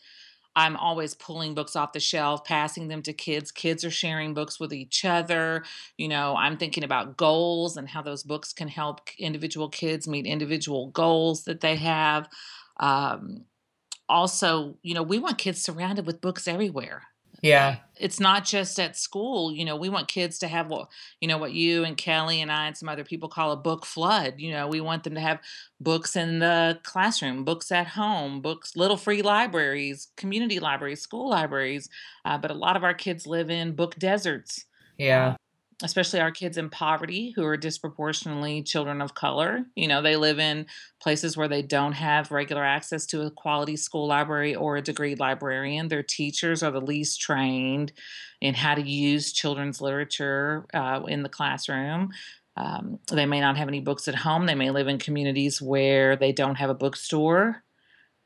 i'm 0.56 0.76
always 0.76 1.14
pulling 1.14 1.54
books 1.54 1.76
off 1.76 1.92
the 1.92 2.00
shelf 2.00 2.44
passing 2.44 2.88
them 2.88 3.02
to 3.02 3.12
kids 3.12 3.52
kids 3.52 3.84
are 3.84 3.90
sharing 3.90 4.34
books 4.34 4.58
with 4.58 4.72
each 4.72 5.04
other 5.04 5.62
you 5.96 6.08
know 6.08 6.34
i'm 6.36 6.56
thinking 6.56 6.84
about 6.84 7.16
goals 7.16 7.76
and 7.76 7.88
how 7.88 8.02
those 8.02 8.24
books 8.24 8.52
can 8.52 8.68
help 8.68 9.00
individual 9.18 9.68
kids 9.68 10.08
meet 10.08 10.26
individual 10.26 10.88
goals 10.88 11.44
that 11.44 11.60
they 11.60 11.76
have 11.76 12.28
um, 12.78 13.44
also, 14.08 14.76
you 14.82 14.94
know, 14.94 15.02
we 15.02 15.18
want 15.18 15.38
kids 15.38 15.62
surrounded 15.62 16.06
with 16.06 16.20
books 16.20 16.46
everywhere. 16.46 17.02
Yeah. 17.46 17.76
It's 17.98 18.20
not 18.20 18.44
just 18.44 18.78
at 18.78 18.96
school. 18.96 19.52
You 19.52 19.64
know, 19.64 19.76
we 19.76 19.88
want 19.88 20.08
kids 20.08 20.38
to 20.40 20.48
have 20.48 20.68
what, 20.68 20.88
you 21.20 21.28
know, 21.28 21.38
what 21.38 21.52
you 21.52 21.84
and 21.84 21.96
Kelly 21.96 22.42
and 22.42 22.52
I 22.52 22.66
and 22.66 22.76
some 22.76 22.88
other 22.88 23.04
people 23.04 23.28
call 23.28 23.52
a 23.52 23.56
book 23.56 23.86
flood. 23.86 24.34
You 24.36 24.52
know, 24.52 24.68
we 24.68 24.80
want 24.80 25.04
them 25.04 25.14
to 25.14 25.20
have 25.20 25.40
books 25.80 26.14
in 26.14 26.40
the 26.40 26.78
classroom, 26.82 27.44
books 27.44 27.72
at 27.72 27.86
home, 27.86 28.42
books, 28.42 28.76
little 28.76 28.98
free 28.98 29.22
libraries, 29.22 30.08
community 30.16 30.58
libraries, 30.58 31.00
school 31.00 31.30
libraries. 31.30 31.88
Uh, 32.24 32.36
but 32.36 32.50
a 32.50 32.54
lot 32.54 32.76
of 32.76 32.84
our 32.84 32.94
kids 32.94 33.26
live 33.26 33.48
in 33.50 33.72
book 33.72 33.96
deserts. 33.98 34.66
Yeah 34.98 35.36
especially 35.82 36.20
our 36.20 36.30
kids 36.30 36.56
in 36.56 36.70
poverty 36.70 37.32
who 37.36 37.44
are 37.44 37.56
disproportionately 37.56 38.62
children 38.62 39.02
of 39.02 39.14
color. 39.14 39.64
You 39.74 39.88
know, 39.88 40.00
they 40.00 40.16
live 40.16 40.38
in 40.38 40.66
places 41.02 41.36
where 41.36 41.48
they 41.48 41.60
don't 41.60 41.92
have 41.92 42.30
regular 42.30 42.64
access 42.64 43.04
to 43.06 43.22
a 43.22 43.30
quality 43.30 43.76
school 43.76 44.06
library 44.06 44.54
or 44.54 44.76
a 44.76 44.82
degree 44.82 45.14
librarian. 45.14 45.88
Their 45.88 46.02
teachers 46.02 46.62
are 46.62 46.70
the 46.70 46.80
least 46.80 47.20
trained 47.20 47.92
in 48.40 48.54
how 48.54 48.74
to 48.74 48.80
use 48.80 49.32
children's 49.32 49.82
literature 49.82 50.66
uh, 50.72 51.02
in 51.08 51.22
the 51.22 51.28
classroom. 51.28 52.10
Um, 52.56 52.98
they 53.12 53.26
may 53.26 53.40
not 53.40 53.58
have 53.58 53.68
any 53.68 53.80
books 53.80 54.08
at 54.08 54.14
home. 54.14 54.46
They 54.46 54.54
may 54.54 54.70
live 54.70 54.88
in 54.88 54.98
communities 54.98 55.60
where 55.60 56.16
they 56.16 56.32
don't 56.32 56.54
have 56.54 56.70
a 56.70 56.74
bookstore. 56.74 57.62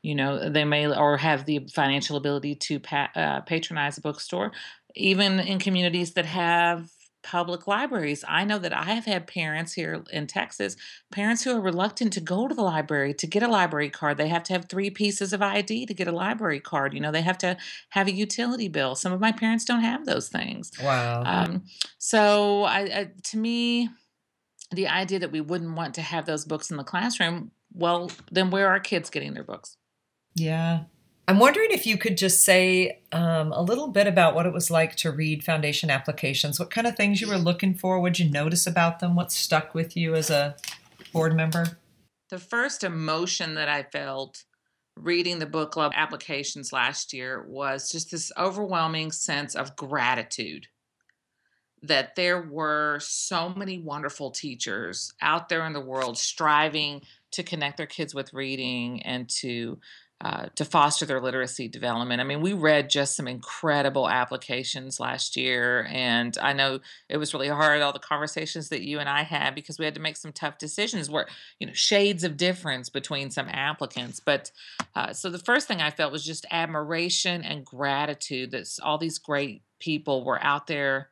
You 0.03 0.15
know, 0.15 0.49
they 0.49 0.63
may 0.63 0.87
or 0.87 1.17
have 1.17 1.45
the 1.45 1.67
financial 1.73 2.15
ability 2.15 2.55
to 2.55 2.79
pa- 2.79 3.11
uh, 3.13 3.41
patronize 3.41 3.97
a 3.97 4.01
bookstore. 4.01 4.53
Even 4.95 5.39
in 5.41 5.59
communities 5.59 6.13
that 6.13 6.25
have 6.25 6.89
public 7.23 7.67
libraries. 7.67 8.23
I 8.27 8.43
know 8.43 8.59
that 8.59 8.73
I 8.73 8.93
have 8.93 9.05
had 9.05 9.27
parents 9.27 9.73
here 9.73 10.03
in 10.11 10.27
Texas, 10.27 10.75
parents 11.11 11.43
who 11.43 11.55
are 11.55 11.61
reluctant 11.61 12.13
to 12.13 12.21
go 12.21 12.47
to 12.47 12.55
the 12.55 12.61
library 12.61 13.13
to 13.15 13.27
get 13.27 13.43
a 13.43 13.47
library 13.47 13.89
card. 13.89 14.17
They 14.17 14.27
have 14.27 14.43
to 14.43 14.53
have 14.53 14.65
three 14.65 14.89
pieces 14.89 15.33
of 15.33 15.41
ID 15.41 15.85
to 15.85 15.93
get 15.93 16.07
a 16.07 16.11
library 16.11 16.59
card. 16.59 16.93
You 16.93 16.99
know, 16.99 17.11
they 17.11 17.21
have 17.21 17.37
to 17.39 17.57
have 17.89 18.07
a 18.07 18.13
utility 18.13 18.67
bill. 18.67 18.95
Some 18.95 19.13
of 19.13 19.19
my 19.19 19.31
parents 19.31 19.65
don't 19.65 19.81
have 19.81 20.05
those 20.05 20.29
things. 20.29 20.71
Wow. 20.81 21.23
Um, 21.25 21.63
so, 21.97 22.63
I, 22.63 22.79
I, 22.79 23.11
to 23.23 23.37
me, 23.37 23.89
the 24.71 24.87
idea 24.87 25.19
that 25.19 25.31
we 25.31 25.41
wouldn't 25.41 25.75
want 25.75 25.95
to 25.95 26.01
have 26.01 26.25
those 26.25 26.45
books 26.45 26.71
in 26.71 26.77
the 26.77 26.83
classroom, 26.83 27.51
well, 27.73 28.11
then 28.31 28.49
where 28.49 28.67
are 28.67 28.79
kids 28.79 29.09
getting 29.09 29.33
their 29.33 29.43
books? 29.43 29.77
Yeah. 30.35 30.83
I'm 31.31 31.39
wondering 31.39 31.69
if 31.71 31.87
you 31.87 31.95
could 31.95 32.17
just 32.17 32.43
say 32.43 32.99
um, 33.13 33.53
a 33.53 33.61
little 33.61 33.87
bit 33.87 34.05
about 34.05 34.35
what 34.35 34.45
it 34.45 34.51
was 34.51 34.69
like 34.69 34.97
to 34.97 35.11
read 35.13 35.45
foundation 35.45 35.89
applications. 35.89 36.59
What 36.59 36.71
kind 36.71 36.85
of 36.85 36.97
things 36.97 37.21
you 37.21 37.29
were 37.29 37.37
looking 37.37 37.73
for? 37.73 38.01
What'd 38.01 38.19
you 38.19 38.29
notice 38.29 38.67
about 38.67 38.99
them? 38.99 39.15
What 39.15 39.31
stuck 39.31 39.73
with 39.73 39.95
you 39.95 40.13
as 40.13 40.29
a 40.29 40.57
board 41.13 41.33
member? 41.33 41.77
The 42.31 42.37
first 42.37 42.83
emotion 42.83 43.55
that 43.55 43.69
I 43.69 43.83
felt 43.83 44.43
reading 44.97 45.39
the 45.39 45.45
book 45.45 45.71
club 45.71 45.93
applications 45.95 46.73
last 46.73 47.13
year 47.13 47.45
was 47.47 47.89
just 47.89 48.11
this 48.11 48.33
overwhelming 48.37 49.13
sense 49.13 49.55
of 49.55 49.77
gratitude 49.77 50.67
that 51.81 52.17
there 52.17 52.41
were 52.41 52.99
so 52.99 53.53
many 53.55 53.79
wonderful 53.79 54.31
teachers 54.31 55.13
out 55.21 55.47
there 55.47 55.65
in 55.65 55.71
the 55.71 55.79
world 55.79 56.17
striving 56.17 57.03
to 57.31 57.41
connect 57.41 57.77
their 57.77 57.87
kids 57.87 58.13
with 58.13 58.33
reading 58.33 59.01
and 59.03 59.29
to 59.29 59.79
uh, 60.23 60.45
to 60.53 60.63
foster 60.63 61.03
their 61.03 61.19
literacy 61.19 61.67
development. 61.67 62.21
I 62.21 62.23
mean, 62.23 62.41
we 62.41 62.53
read 62.53 62.91
just 62.91 63.15
some 63.15 63.27
incredible 63.27 64.07
applications 64.07 64.99
last 64.99 65.35
year, 65.35 65.87
and 65.89 66.37
I 66.39 66.53
know 66.53 66.79
it 67.09 67.17
was 67.17 67.33
really 67.33 67.47
hard. 67.47 67.81
All 67.81 67.91
the 67.91 67.97
conversations 67.97 68.69
that 68.69 68.83
you 68.83 68.99
and 68.99 69.09
I 69.09 69.23
had 69.23 69.55
because 69.55 69.79
we 69.79 69.85
had 69.85 69.95
to 69.95 69.99
make 70.01 70.17
some 70.17 70.31
tough 70.31 70.59
decisions, 70.59 71.09
where 71.09 71.25
you 71.59 71.65
know 71.65 71.73
shades 71.73 72.23
of 72.23 72.37
difference 72.37 72.87
between 72.87 73.31
some 73.31 73.49
applicants. 73.49 74.19
But 74.19 74.51
uh, 74.95 75.13
so 75.13 75.31
the 75.31 75.39
first 75.39 75.67
thing 75.67 75.81
I 75.81 75.89
felt 75.89 76.11
was 76.11 76.23
just 76.23 76.45
admiration 76.51 77.43
and 77.43 77.65
gratitude 77.65 78.51
that 78.51 78.67
all 78.83 78.99
these 78.99 79.17
great 79.17 79.63
people 79.79 80.23
were 80.23 80.43
out 80.43 80.67
there 80.67 81.09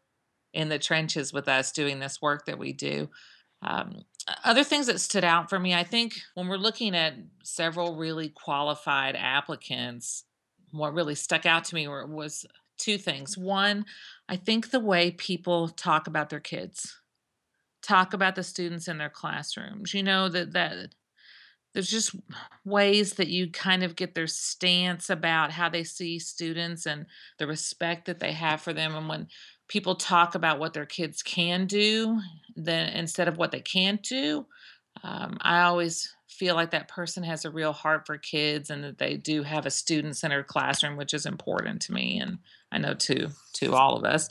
in 0.53 0.69
the 0.69 0.77
trenches 0.77 1.33
with 1.33 1.47
us 1.47 1.71
doing 1.71 1.97
this 1.97 2.21
work 2.21 2.45
that 2.45 2.59
we 2.59 2.73
do. 2.73 3.09
Um, 3.63 4.03
other 4.43 4.63
things 4.63 4.87
that 4.87 4.99
stood 4.99 5.23
out 5.23 5.49
for 5.49 5.59
me, 5.59 5.73
I 5.73 5.83
think 5.83 6.13
when 6.33 6.47
we're 6.47 6.57
looking 6.57 6.95
at 6.95 7.15
several 7.43 7.95
really 7.95 8.29
qualified 8.29 9.15
applicants, 9.15 10.25
what 10.71 10.93
really 10.93 11.15
stuck 11.15 11.45
out 11.45 11.63
to 11.65 11.75
me 11.75 11.87
were, 11.87 12.05
was 12.05 12.45
two 12.77 12.97
things. 12.97 13.37
One, 13.37 13.85
I 14.27 14.35
think 14.35 14.71
the 14.71 14.79
way 14.79 15.11
people 15.11 15.69
talk 15.69 16.07
about 16.07 16.29
their 16.29 16.39
kids, 16.39 16.99
talk 17.81 18.13
about 18.13 18.35
the 18.35 18.43
students 18.43 18.87
in 18.87 18.97
their 18.97 19.09
classrooms. 19.09 19.93
You 19.93 20.03
know 20.03 20.29
that 20.29 20.53
that 20.53 20.95
there's 21.73 21.89
just 21.89 22.15
ways 22.65 23.13
that 23.13 23.27
you 23.27 23.51
kind 23.51 23.83
of 23.83 23.95
get 23.95 24.15
their 24.15 24.27
stance 24.27 25.09
about 25.09 25.51
how 25.51 25.69
they 25.69 25.83
see 25.83 26.17
students 26.17 26.85
and 26.85 27.05
the 27.37 27.47
respect 27.47 28.05
that 28.05 28.19
they 28.19 28.31
have 28.31 28.59
for 28.61 28.73
them 28.73 28.95
and 28.95 29.07
when 29.07 29.27
people 29.69 29.95
talk 29.95 30.35
about 30.35 30.59
what 30.59 30.73
their 30.73 30.85
kids 30.85 31.23
can 31.23 31.65
do 31.65 32.19
then 32.55 32.89
instead 32.89 33.29
of 33.29 33.37
what 33.37 33.51
they 33.51 33.61
can't 33.61 34.03
do 34.03 34.45
um, 35.03 35.37
i 35.41 35.61
always 35.61 36.13
feel 36.27 36.55
like 36.55 36.71
that 36.71 36.87
person 36.87 37.23
has 37.23 37.45
a 37.45 37.49
real 37.49 37.73
heart 37.73 38.05
for 38.05 38.17
kids 38.17 38.69
and 38.69 38.83
that 38.83 38.97
they 38.97 39.15
do 39.15 39.43
have 39.43 39.65
a 39.65 39.71
student-centered 39.71 40.47
classroom 40.47 40.97
which 40.97 41.13
is 41.13 41.25
important 41.25 41.81
to 41.81 41.93
me 41.93 42.19
and 42.19 42.39
i 42.71 42.77
know 42.77 42.93
to 42.93 43.29
to 43.59 43.73
all 43.73 43.95
of 43.95 44.05
us. 44.05 44.29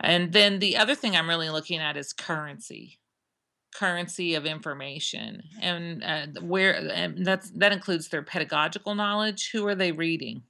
And 0.00 0.32
then 0.32 0.58
the 0.58 0.76
other 0.76 0.94
thing 0.94 1.16
i'm 1.16 1.28
really 1.28 1.50
looking 1.50 1.78
at 1.78 1.96
is 1.96 2.12
currency 2.12 2.98
currency 3.74 4.34
of 4.34 4.46
information 4.46 5.42
and 5.60 6.02
uh, 6.02 6.26
where 6.40 6.74
and 6.74 7.24
that's 7.26 7.50
that 7.50 7.72
includes 7.72 8.08
their 8.08 8.22
pedagogical 8.22 8.94
knowledge. 8.94 9.50
Who 9.52 9.66
are 9.66 9.74
they 9.74 9.92
reading? 9.92 10.42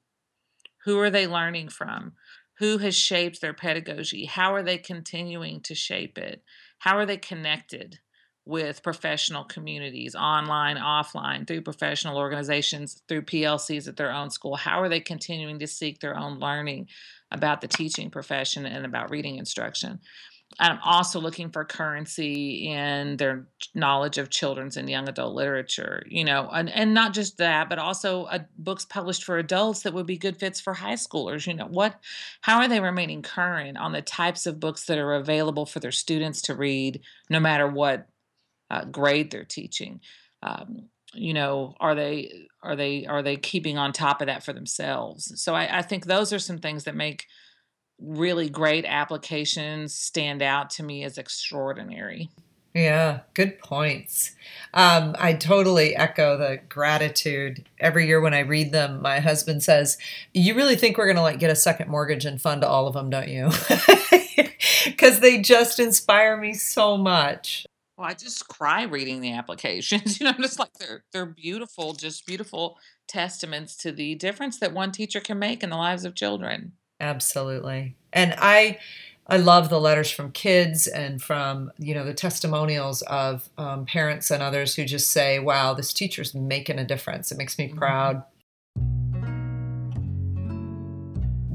Who 0.84 0.98
are 1.00 1.10
they 1.10 1.26
learning 1.26 1.70
from 1.70 2.12
who 2.58 2.78
has 2.78 2.96
shaped 2.96 3.40
their 3.40 3.52
pedagogy? 3.52 4.24
How 4.24 4.54
are 4.54 4.62
they 4.62 4.78
continuing 4.78 5.60
to 5.62 5.74
shape 5.74 6.18
it? 6.18 6.42
How 6.78 6.96
are 6.96 7.06
they 7.06 7.16
connected 7.16 7.98
with 8.46 8.82
professional 8.82 9.44
communities, 9.44 10.14
online, 10.14 10.76
offline, 10.76 11.46
through 11.46 11.62
professional 11.62 12.16
organizations, 12.16 13.02
through 13.08 13.22
PLCs 13.22 13.88
at 13.88 13.96
their 13.96 14.12
own 14.12 14.30
school? 14.30 14.56
How 14.56 14.80
are 14.80 14.88
they 14.88 15.00
continuing 15.00 15.58
to 15.58 15.66
seek 15.66 16.00
their 16.00 16.16
own 16.16 16.38
learning 16.38 16.88
about 17.30 17.60
the 17.60 17.68
teaching 17.68 18.10
profession 18.10 18.64
and 18.64 18.86
about 18.86 19.10
reading 19.10 19.36
instruction? 19.36 20.00
I'm 20.58 20.78
also 20.84 21.20
looking 21.20 21.50
for 21.50 21.64
currency 21.64 22.68
in 22.68 23.18
their 23.18 23.46
knowledge 23.74 24.16
of 24.16 24.30
children's 24.30 24.76
and 24.76 24.88
young 24.88 25.08
adult 25.08 25.34
literature, 25.34 26.02
you 26.06 26.24
know, 26.24 26.48
and, 26.50 26.70
and 26.70 26.94
not 26.94 27.12
just 27.12 27.36
that, 27.38 27.68
but 27.68 27.78
also 27.78 28.24
uh, 28.24 28.38
books 28.56 28.86
published 28.86 29.24
for 29.24 29.36
adults 29.36 29.82
that 29.82 29.92
would 29.92 30.06
be 30.06 30.16
good 30.16 30.38
fits 30.38 30.60
for 30.60 30.72
high 30.72 30.94
schoolers. 30.94 31.46
You 31.46 31.54
know, 31.54 31.66
what, 31.66 32.00
how 32.40 32.58
are 32.60 32.68
they 32.68 32.80
remaining 32.80 33.22
current 33.22 33.76
on 33.76 33.92
the 33.92 34.00
types 34.00 34.46
of 34.46 34.60
books 34.60 34.86
that 34.86 34.98
are 34.98 35.14
available 35.14 35.66
for 35.66 35.80
their 35.80 35.92
students 35.92 36.40
to 36.42 36.54
read, 36.54 37.00
no 37.28 37.40
matter 37.40 37.68
what 37.68 38.06
uh, 38.70 38.84
grade 38.84 39.30
they're 39.30 39.44
teaching? 39.44 40.00
Um, 40.42 40.88
you 41.12 41.34
know, 41.34 41.74
are 41.80 41.94
they 41.94 42.46
are 42.62 42.76
they 42.76 43.06
are 43.06 43.22
they 43.22 43.36
keeping 43.36 43.78
on 43.78 43.92
top 43.92 44.20
of 44.20 44.26
that 44.26 44.42
for 44.42 44.52
themselves? 44.52 45.32
So 45.42 45.54
I, 45.54 45.78
I 45.78 45.82
think 45.82 46.06
those 46.06 46.32
are 46.32 46.38
some 46.38 46.58
things 46.58 46.84
that 46.84 46.94
make 46.94 47.26
really 47.98 48.48
great 48.48 48.84
applications 48.84 49.94
stand 49.94 50.42
out 50.42 50.70
to 50.70 50.82
me 50.82 51.04
as 51.04 51.18
extraordinary. 51.18 52.30
Yeah, 52.76 53.20
good 53.32 53.58
points. 53.58 54.32
Um, 54.74 55.16
I 55.18 55.32
totally 55.32 55.96
echo 55.96 56.36
the 56.36 56.60
gratitude. 56.68 57.64
Every 57.80 58.06
year 58.06 58.20
when 58.20 58.34
I 58.34 58.40
read 58.40 58.70
them, 58.70 59.00
my 59.00 59.20
husband 59.20 59.62
says, 59.62 59.96
"You 60.34 60.54
really 60.54 60.76
think 60.76 60.98
we're 60.98 61.06
going 61.06 61.16
to 61.16 61.22
like 61.22 61.38
get 61.38 61.48
a 61.48 61.56
second 61.56 61.88
mortgage 61.88 62.26
and 62.26 62.40
fund 62.40 62.62
all 62.62 62.86
of 62.86 62.92
them, 62.92 63.08
don't 63.08 63.28
you?" 63.28 63.50
Because 64.84 65.20
they 65.20 65.40
just 65.40 65.80
inspire 65.80 66.36
me 66.36 66.54
so 66.54 66.96
much. 66.96 67.66
Well, 67.96 68.08
I 68.08 68.14
just 68.14 68.46
cry 68.46 68.82
reading 68.82 69.20
the 69.20 69.32
applications. 69.32 70.20
You 70.20 70.26
know, 70.26 70.34
just 70.34 70.58
like 70.58 70.74
they're 70.74 71.04
they're 71.12 71.26
beautiful, 71.26 71.94
just 71.94 72.26
beautiful 72.26 72.78
testaments 73.08 73.74
to 73.78 73.92
the 73.92 74.14
difference 74.16 74.58
that 74.58 74.74
one 74.74 74.92
teacher 74.92 75.20
can 75.20 75.38
make 75.38 75.62
in 75.62 75.70
the 75.70 75.76
lives 75.76 76.04
of 76.04 76.14
children. 76.14 76.72
Absolutely. 77.00 77.96
And 78.12 78.34
I 78.38 78.78
I 79.28 79.38
love 79.38 79.70
the 79.70 79.80
letters 79.80 80.10
from 80.10 80.30
kids 80.30 80.86
and 80.86 81.20
from 81.20 81.72
you 81.78 81.94
know 81.94 82.04
the 82.04 82.14
testimonials 82.14 83.02
of 83.02 83.48
um, 83.58 83.84
parents 83.84 84.30
and 84.30 84.42
others 84.42 84.74
who 84.74 84.84
just 84.84 85.10
say, 85.10 85.38
"Wow, 85.38 85.74
this 85.74 85.92
teacher's 85.92 86.34
making 86.34 86.78
a 86.78 86.84
difference." 86.84 87.32
It 87.32 87.38
makes 87.38 87.58
me 87.58 87.68
mm-hmm. 87.68 87.78
proud. 87.78 88.22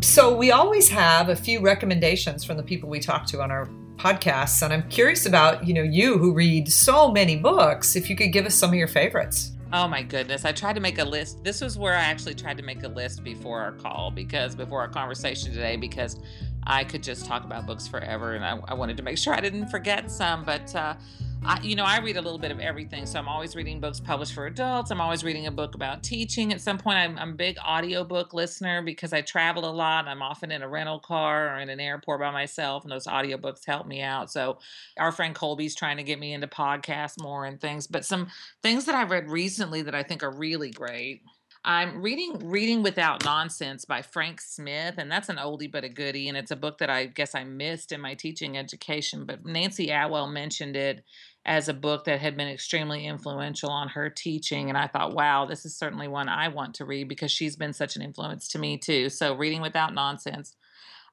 So 0.03 0.35
we 0.35 0.51
always 0.51 0.89
have 0.89 1.29
a 1.29 1.35
few 1.35 1.61
recommendations 1.61 2.43
from 2.43 2.57
the 2.57 2.63
people 2.63 2.89
we 2.89 2.99
talk 2.99 3.25
to 3.27 3.41
on 3.41 3.51
our 3.51 3.67
podcasts, 3.95 4.61
and 4.61 4.73
I'm 4.73 4.87
curious 4.89 5.25
about 5.25 5.65
you 5.65 5.73
know 5.73 5.83
you 5.83 6.17
who 6.17 6.33
read 6.33 6.71
so 6.71 7.09
many 7.09 7.37
books. 7.37 7.95
If 7.95 8.09
you 8.09 8.17
could 8.17 8.33
give 8.33 8.45
us 8.45 8.55
some 8.55 8.71
of 8.71 8.75
your 8.75 8.87
favorites. 8.87 9.53
Oh 9.73 9.87
my 9.87 10.03
goodness. 10.03 10.43
I 10.43 10.51
tried 10.51 10.73
to 10.73 10.81
make 10.81 10.99
a 10.99 11.05
list. 11.05 11.45
This 11.45 11.61
was 11.61 11.77
where 11.77 11.93
I 11.93 12.01
actually 12.01 12.35
tried 12.35 12.57
to 12.57 12.63
make 12.63 12.83
a 12.83 12.89
list 12.89 13.23
before 13.23 13.61
our 13.61 13.71
call 13.71 14.11
because 14.11 14.53
before 14.53 14.81
our 14.81 14.89
conversation 14.89 15.53
today, 15.53 15.77
because 15.77 16.19
I 16.63 16.83
could 16.83 17.01
just 17.01 17.25
talk 17.25 17.45
about 17.45 17.65
books 17.65 17.87
forever 17.87 18.33
and 18.33 18.43
I, 18.43 18.59
I 18.67 18.73
wanted 18.73 18.97
to 18.97 19.03
make 19.03 19.17
sure 19.17 19.33
I 19.33 19.39
didn't 19.39 19.69
forget 19.69 20.11
some. 20.11 20.43
But 20.43 20.75
uh, 20.75 20.95
I, 21.43 21.59
you 21.63 21.75
know, 21.75 21.85
I 21.85 21.97
read 21.99 22.17
a 22.17 22.21
little 22.21 22.37
bit 22.37 22.51
of 22.51 22.59
everything. 22.59 23.07
So 23.07 23.17
I'm 23.17 23.27
always 23.27 23.55
reading 23.55 23.79
books 23.79 23.99
published 23.99 24.33
for 24.33 24.45
adults. 24.45 24.91
I'm 24.91 25.01
always 25.01 25.23
reading 25.23 25.47
a 25.47 25.51
book 25.51 25.73
about 25.73 26.03
teaching. 26.03 26.53
At 26.53 26.61
some 26.61 26.77
point, 26.77 26.99
I'm, 26.99 27.17
I'm 27.17 27.31
a 27.31 27.35
big 27.35 27.57
audiobook 27.57 28.33
listener 28.33 28.83
because 28.83 29.11
I 29.11 29.21
travel 29.21 29.65
a 29.65 29.71
lot. 29.71 30.07
I'm 30.07 30.21
often 30.21 30.51
in 30.51 30.61
a 30.61 30.69
rental 30.69 30.99
car 30.99 31.55
or 31.55 31.59
in 31.59 31.69
an 31.69 31.79
airport 31.79 32.19
by 32.19 32.29
myself, 32.29 32.83
and 32.83 32.91
those 32.91 33.07
audiobooks 33.07 33.65
help 33.65 33.87
me 33.87 34.01
out. 34.01 34.31
So 34.31 34.59
our 34.99 35.11
friend 35.11 35.33
Colby's 35.33 35.73
trying 35.73 35.97
to 35.97 36.03
get 36.03 36.19
me 36.19 36.33
into 36.33 36.47
podcasts 36.47 37.19
more 37.19 37.45
and 37.45 37.59
things. 37.59 37.87
But 37.87 38.05
some 38.05 38.27
things 38.61 38.85
that 38.85 38.93
I've 38.93 39.09
read 39.09 39.27
recently 39.27 39.81
that 39.81 39.95
I 39.95 40.03
think 40.03 40.21
are 40.21 40.31
really 40.31 40.69
great 40.69 41.23
I'm 41.63 42.01
reading 42.01 42.49
Reading 42.49 42.81
Without 42.81 43.23
Nonsense 43.23 43.85
by 43.85 44.01
Frank 44.01 44.41
Smith, 44.41 44.95
and 44.97 45.11
that's 45.11 45.29
an 45.29 45.35
oldie 45.35 45.71
but 45.71 45.83
a 45.83 45.89
goodie. 45.89 46.27
And 46.27 46.35
it's 46.35 46.49
a 46.49 46.55
book 46.55 46.79
that 46.79 46.89
I 46.89 47.05
guess 47.05 47.35
I 47.35 47.43
missed 47.43 47.91
in 47.91 48.01
my 48.01 48.15
teaching 48.15 48.57
education. 48.57 49.25
But 49.25 49.43
Nancie 49.43 49.91
Atwell 49.91 50.27
mentioned 50.27 50.75
it 50.75 51.03
as 51.45 51.67
a 51.67 51.73
book 51.73 52.05
that 52.05 52.19
had 52.19 52.37
been 52.37 52.47
extremely 52.47 53.05
influential 53.05 53.69
on 53.69 53.89
her 53.89 54.09
teaching. 54.09 54.69
And 54.69 54.77
I 54.77 54.87
thought, 54.87 55.15
wow, 55.15 55.45
this 55.45 55.65
is 55.65 55.75
certainly 55.75 56.07
one 56.07 56.29
I 56.29 56.49
want 56.49 56.75
to 56.75 56.85
read 56.85 57.07
because 57.07 57.31
she's 57.31 57.55
been 57.55 57.73
such 57.73 57.95
an 57.95 58.01
influence 58.01 58.47
to 58.49 58.59
me 58.59 58.77
too. 58.77 59.09
So, 59.09 59.35
Reading 59.35 59.61
Without 59.61 59.93
Nonsense. 59.93 60.55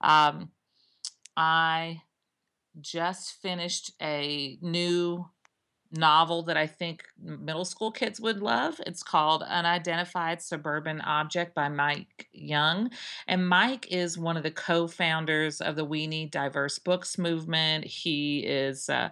Um, 0.01 0.51
I 1.37 2.03
just 2.81 3.41
finished 3.41 3.93
a 4.03 4.59
new 4.61 5.27
novel 5.91 6.43
that 6.43 6.57
I 6.57 6.67
think 6.67 7.05
middle 7.19 7.65
school 7.65 7.91
kids 7.91 8.21
would 8.21 8.43
love. 8.43 8.81
It's 8.87 9.03
called 9.03 9.43
Unidentified 9.43 10.43
Suburban 10.43 11.01
Object 11.01 11.55
by 11.55 11.69
Mike 11.69 12.29
Jung. 12.33 12.91
And 13.27 13.49
Mike 13.49 13.91
is 13.91 14.19
one 14.19 14.37
of 14.37 14.43
the 14.43 14.51
co 14.51 14.87
founders 14.87 15.61
of 15.61 15.77
the 15.77 15.85
We 15.85 16.07
Need 16.07 16.31
Diverse 16.31 16.79
Books 16.79 17.17
movement. 17.17 17.85
He 17.85 18.41
is 18.41 18.89
uh, 18.89 19.09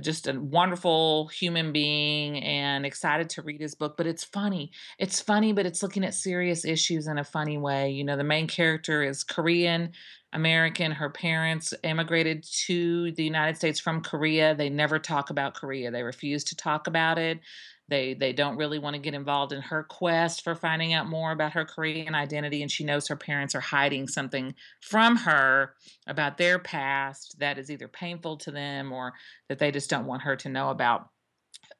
just 0.00 0.28
a 0.28 0.38
wonderful 0.38 1.28
human 1.28 1.72
being 1.72 2.42
and 2.42 2.84
excited 2.84 3.30
to 3.30 3.42
read 3.42 3.60
his 3.60 3.74
book. 3.74 3.96
But 3.96 4.06
it's 4.06 4.24
funny. 4.24 4.72
It's 4.98 5.20
funny, 5.20 5.52
but 5.52 5.66
it's 5.66 5.82
looking 5.82 6.04
at 6.04 6.14
serious 6.14 6.64
issues 6.64 7.06
in 7.06 7.18
a 7.18 7.24
funny 7.24 7.58
way. 7.58 7.90
You 7.90 8.04
know, 8.04 8.16
the 8.16 8.24
main 8.24 8.46
character 8.46 9.02
is 9.02 9.24
Korean 9.24 9.92
American. 10.32 10.92
Her 10.92 11.10
parents 11.10 11.72
immigrated 11.82 12.44
to 12.66 13.12
the 13.12 13.24
United 13.24 13.56
States 13.56 13.80
from 13.80 14.02
Korea. 14.02 14.54
They 14.54 14.68
never 14.68 14.98
talk 14.98 15.30
about 15.30 15.54
Korea. 15.54 15.90
They 15.90 16.02
refuse 16.02 16.44
to 16.44 16.56
talk 16.56 16.86
about 16.86 17.18
it. 17.18 17.40
They 17.88 18.14
they 18.14 18.32
don't 18.32 18.56
really 18.56 18.78
want 18.78 18.94
to 18.94 19.02
get 19.02 19.14
involved 19.14 19.52
in 19.52 19.62
her 19.62 19.84
quest 19.84 20.42
for 20.42 20.54
finding 20.54 20.92
out 20.92 21.08
more 21.08 21.30
about 21.30 21.52
her 21.52 21.64
Korean 21.64 22.14
identity 22.14 22.62
and 22.62 22.70
she 22.70 22.84
knows 22.84 23.08
her 23.08 23.16
parents 23.16 23.54
are 23.54 23.60
hiding 23.60 24.08
something 24.08 24.54
from 24.80 25.16
her 25.16 25.74
about 26.06 26.36
their 26.36 26.58
past 26.58 27.36
that 27.38 27.58
is 27.58 27.70
either 27.70 27.88
painful 27.88 28.38
to 28.38 28.50
them 28.50 28.92
or 28.92 29.12
that 29.48 29.58
they 29.58 29.70
just 29.70 29.90
don't 29.90 30.06
want 30.06 30.22
her 30.22 30.36
to 30.36 30.48
know 30.48 30.70
about. 30.70 31.08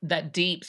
That 0.03 0.33
deep 0.33 0.65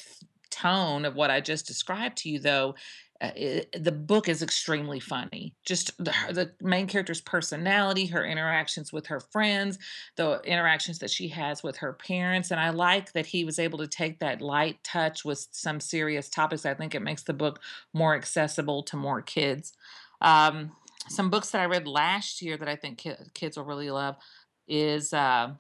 tone 0.50 1.06
of 1.06 1.16
what 1.16 1.30
I 1.30 1.42
just 1.42 1.68
described 1.68 2.18
to 2.18 2.30
you 2.30 2.40
though 2.40 2.76
uh, 3.20 3.32
it, 3.36 3.84
the 3.84 3.92
book 3.92 4.30
is 4.30 4.44
extremely 4.44 5.00
funny. 5.00 5.56
Just 5.66 5.98
the, 5.98 6.14
the, 6.30 6.52
main 6.62 6.88
character's 6.88 7.22
personality, 7.22 8.06
her 8.08 8.24
interactions 8.24 8.94
with 8.94 9.08
her 9.08 9.20
friends, 9.20 9.80
the 10.18 10.40
interactions 10.44 11.00
that 11.00 11.10
she 11.10 11.28
has 11.30 11.64
with 11.64 11.78
her 11.78 11.94
parents. 11.94 12.52
And 12.52 12.60
I 12.60 12.70
like 12.70 13.14
that 13.14 13.26
he 13.26 13.44
was 13.44 13.58
able 13.60 13.80
to 13.80 13.88
take 13.88 14.20
that 14.20 14.42
light 14.42 14.84
touch 14.84 15.26
with 15.26 15.48
some 15.52 15.80
serious 15.80 16.30
topics. 16.30 16.66
I 16.66 16.74
think 16.74 16.94
it 16.94 17.02
makes 17.02 17.24
the 17.24 17.34
book 17.34 17.60
more 17.94 18.16
accessible 18.16 18.84
to 18.84 18.98
more 18.98 19.22
kids. 19.22 19.74
Um, 20.22 20.72
some 21.10 21.30
books 21.30 21.52
that 21.52 21.62
I 21.62 21.66
read 21.66 21.88
last 21.88 22.42
year 22.42 22.58
that 22.58 22.68
I 22.68 22.76
think 22.76 23.00
ki- 23.00 23.16
kids 23.34 23.58
will 23.58 23.66
really 23.66 23.90
love 23.90 24.16
is. 24.68 25.14
Uh, 25.14 25.54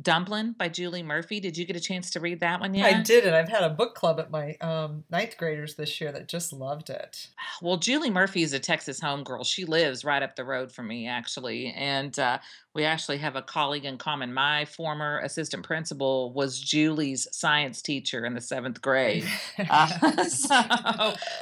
Dumplin' 0.00 0.52
by 0.52 0.68
Julie 0.68 1.02
Murphy. 1.02 1.40
Did 1.40 1.58
you 1.58 1.64
get 1.64 1.76
a 1.76 1.80
chance 1.80 2.10
to 2.10 2.20
read 2.20 2.40
that 2.40 2.60
one 2.60 2.74
yet? 2.74 2.94
I 2.94 3.02
did, 3.02 3.24
and 3.24 3.34
I've 3.34 3.48
had 3.48 3.64
a 3.64 3.70
book 3.70 3.94
club 3.94 4.20
at 4.20 4.30
my 4.30 4.54
um, 4.60 5.04
ninth 5.10 5.36
graders 5.36 5.74
this 5.74 6.00
year 6.00 6.12
that 6.12 6.28
just 6.28 6.52
loved 6.52 6.90
it. 6.90 7.28
Well, 7.62 7.76
Julie 7.76 8.08
Murphy 8.08 8.42
is 8.42 8.54
a 8.54 8.58
Texas 8.58 9.00
homegirl. 9.00 9.44
She 9.44 9.66
lives 9.66 10.02
right 10.02 10.22
up 10.22 10.34
the 10.34 10.46
road 10.46 10.72
from 10.72 10.88
me, 10.88 11.06
actually, 11.06 11.74
and 11.76 12.18
uh, 12.18 12.38
we 12.74 12.84
actually 12.84 13.18
have 13.18 13.36
a 13.36 13.42
colleague 13.42 13.84
in 13.84 13.98
common. 13.98 14.32
My 14.32 14.64
former 14.64 15.18
assistant 15.18 15.62
principal 15.62 16.32
was 16.32 16.58
Julie's 16.58 17.28
science 17.32 17.82
teacher 17.82 18.24
in 18.24 18.32
the 18.32 18.40
seventh 18.40 18.80
grade. 18.80 19.26
uh, 19.68 20.24
so, 20.24 20.62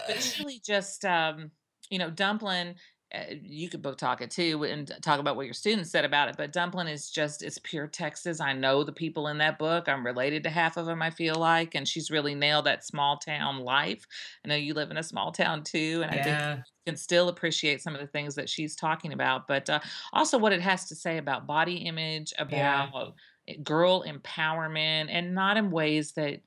but 0.08 0.20
Julie 0.20 0.60
just. 0.64 1.04
Um, 1.04 1.52
you 1.90 1.98
know, 1.98 2.10
Dumplin' 2.10 2.74
you 3.42 3.70
could 3.70 3.80
book 3.80 3.96
talk 3.96 4.20
it 4.20 4.30
too 4.30 4.64
and 4.64 4.92
talk 5.00 5.18
about 5.18 5.36
what 5.36 5.46
your 5.46 5.54
students 5.54 5.90
said 5.90 6.04
about 6.04 6.28
it. 6.28 6.36
But 6.36 6.52
Dumplin' 6.52 6.88
is 6.88 7.10
just, 7.10 7.42
it's 7.42 7.58
pure 7.62 7.86
Texas. 7.86 8.40
I 8.40 8.52
know 8.52 8.84
the 8.84 8.92
people 8.92 9.28
in 9.28 9.38
that 9.38 9.58
book. 9.58 9.88
I'm 9.88 10.04
related 10.04 10.42
to 10.44 10.50
half 10.50 10.76
of 10.76 10.84
them, 10.84 11.00
I 11.00 11.10
feel 11.10 11.36
like. 11.36 11.74
And 11.74 11.88
she's 11.88 12.10
really 12.10 12.34
nailed 12.34 12.66
that 12.66 12.84
small 12.84 13.16
town 13.16 13.60
life. 13.60 14.06
I 14.44 14.48
know 14.48 14.56
you 14.56 14.74
live 14.74 14.90
in 14.90 14.98
a 14.98 15.02
small 15.02 15.32
town 15.32 15.64
too. 15.64 16.02
And 16.02 16.10
I 16.10 16.22
think 16.22 16.64
can 16.86 16.96
still 16.96 17.28
appreciate 17.28 17.82
some 17.82 17.94
of 17.94 18.00
the 18.00 18.06
things 18.06 18.34
that 18.34 18.48
she's 18.48 18.76
talking 18.76 19.12
about. 19.12 19.46
But 19.46 19.70
uh, 19.70 19.80
also 20.12 20.36
what 20.36 20.52
it 20.52 20.60
has 20.60 20.86
to 20.86 20.94
say 20.94 21.16
about 21.16 21.46
body 21.46 21.76
image, 21.76 22.32
about 22.38 23.14
yeah. 23.46 23.54
girl 23.62 24.04
empowerment, 24.04 25.08
and 25.10 25.34
not 25.34 25.56
in 25.56 25.70
ways 25.70 26.12
that 26.12 26.40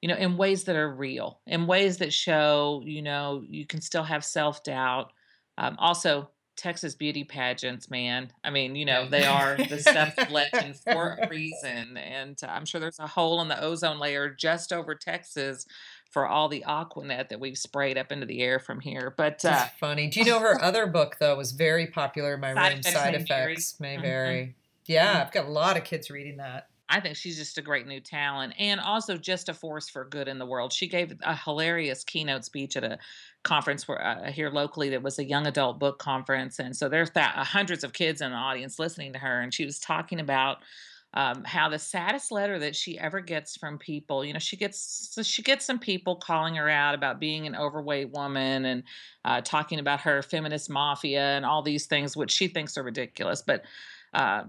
you 0.00 0.08
know, 0.08 0.14
in 0.14 0.36
ways 0.36 0.62
that 0.64 0.76
are 0.76 0.94
real, 0.94 1.40
in 1.48 1.66
ways 1.66 1.98
that 1.98 2.12
show, 2.12 2.82
you 2.84 3.02
know, 3.02 3.42
you 3.48 3.66
can 3.66 3.80
still 3.80 4.04
have 4.04 4.24
self 4.24 4.62
doubt 4.62 5.12
um, 5.58 5.76
also, 5.78 6.30
Texas 6.56 6.94
beauty 6.94 7.24
pageants, 7.24 7.90
man. 7.90 8.32
I 8.42 8.50
mean, 8.50 8.74
you 8.74 8.84
know, 8.84 9.08
they 9.08 9.24
are 9.24 9.56
the 9.56 9.78
stuff 9.78 10.14
of 10.18 10.30
legend 10.32 10.76
for 10.76 11.18
a 11.20 11.28
reason. 11.28 11.96
And 11.96 12.36
I'm 12.46 12.64
sure 12.64 12.80
there's 12.80 12.98
a 12.98 13.06
hole 13.06 13.40
in 13.42 13.48
the 13.48 13.62
ozone 13.62 13.98
layer 13.98 14.30
just 14.30 14.72
over 14.72 14.94
Texas 14.94 15.66
for 16.10 16.26
all 16.26 16.48
the 16.48 16.64
Aquanet 16.66 17.28
that 17.28 17.38
we've 17.38 17.58
sprayed 17.58 17.98
up 17.98 18.10
into 18.10 18.26
the 18.26 18.40
air 18.40 18.58
from 18.58 18.80
here. 18.80 19.14
But 19.16 19.44
uh, 19.44 19.50
That's 19.50 19.78
funny. 19.78 20.08
Do 20.08 20.20
you 20.20 20.26
know 20.26 20.40
her 20.40 20.60
other 20.62 20.86
book 20.86 21.16
though 21.20 21.36
was 21.36 21.52
very 21.52 21.86
popular 21.86 22.34
in 22.34 22.40
my 22.40 22.54
side 22.54 22.70
room? 22.70 22.78
Effects 22.80 22.92
side 22.92 23.14
effects 23.14 23.28
vary. 23.28 23.56
may 23.80 23.94
mm-hmm. 23.94 24.02
vary. 24.02 24.40
Mm-hmm. 24.42 24.52
Yeah, 24.86 25.22
I've 25.24 25.32
got 25.32 25.44
a 25.44 25.50
lot 25.50 25.76
of 25.76 25.84
kids 25.84 26.10
reading 26.10 26.38
that. 26.38 26.67
I 26.88 27.00
think 27.00 27.16
she's 27.16 27.36
just 27.36 27.58
a 27.58 27.62
great 27.62 27.86
new 27.86 28.00
talent 28.00 28.54
and 28.58 28.80
also 28.80 29.16
just 29.16 29.48
a 29.48 29.54
force 29.54 29.88
for 29.88 30.04
good 30.04 30.26
in 30.26 30.38
the 30.38 30.46
world. 30.46 30.72
She 30.72 30.88
gave 30.88 31.12
a 31.22 31.36
hilarious 31.36 32.02
keynote 32.02 32.44
speech 32.44 32.76
at 32.76 32.84
a 32.84 32.98
conference 33.44 33.86
where, 33.86 34.02
uh, 34.02 34.30
here 34.30 34.50
locally 34.50 34.88
that 34.90 35.02
was 35.02 35.18
a 35.18 35.24
young 35.24 35.46
adult 35.46 35.78
book 35.78 35.98
conference. 35.98 36.58
And 36.58 36.74
so 36.74 36.88
there's 36.88 37.10
that, 37.10 37.34
uh, 37.36 37.44
hundreds 37.44 37.84
of 37.84 37.92
kids 37.92 38.20
in 38.20 38.30
the 38.30 38.36
audience 38.36 38.78
listening 38.78 39.12
to 39.12 39.18
her. 39.18 39.40
And 39.40 39.52
she 39.52 39.64
was 39.64 39.78
talking 39.78 40.18
about 40.18 40.58
um, 41.14 41.42
how 41.44 41.68
the 41.70 41.78
saddest 41.78 42.30
letter 42.30 42.58
that 42.58 42.76
she 42.76 42.98
ever 42.98 43.20
gets 43.20 43.56
from 43.56 43.78
people, 43.78 44.24
you 44.24 44.32
know, 44.32 44.38
she 44.38 44.56
gets 44.56 45.08
so 45.10 45.22
she 45.22 45.42
gets 45.42 45.64
some 45.64 45.78
people 45.78 46.16
calling 46.16 46.54
her 46.56 46.68
out 46.68 46.94
about 46.94 47.18
being 47.18 47.46
an 47.46 47.56
overweight 47.56 48.10
woman 48.10 48.66
and 48.66 48.82
uh, 49.24 49.40
talking 49.40 49.78
about 49.78 50.00
her 50.02 50.20
feminist 50.20 50.68
mafia 50.68 51.22
and 51.22 51.46
all 51.46 51.62
these 51.62 51.86
things, 51.86 52.14
which 52.14 52.30
she 52.30 52.46
thinks 52.46 52.76
are 52.76 52.82
ridiculous. 52.82 53.40
But 53.40 53.62
uh, 54.14 54.44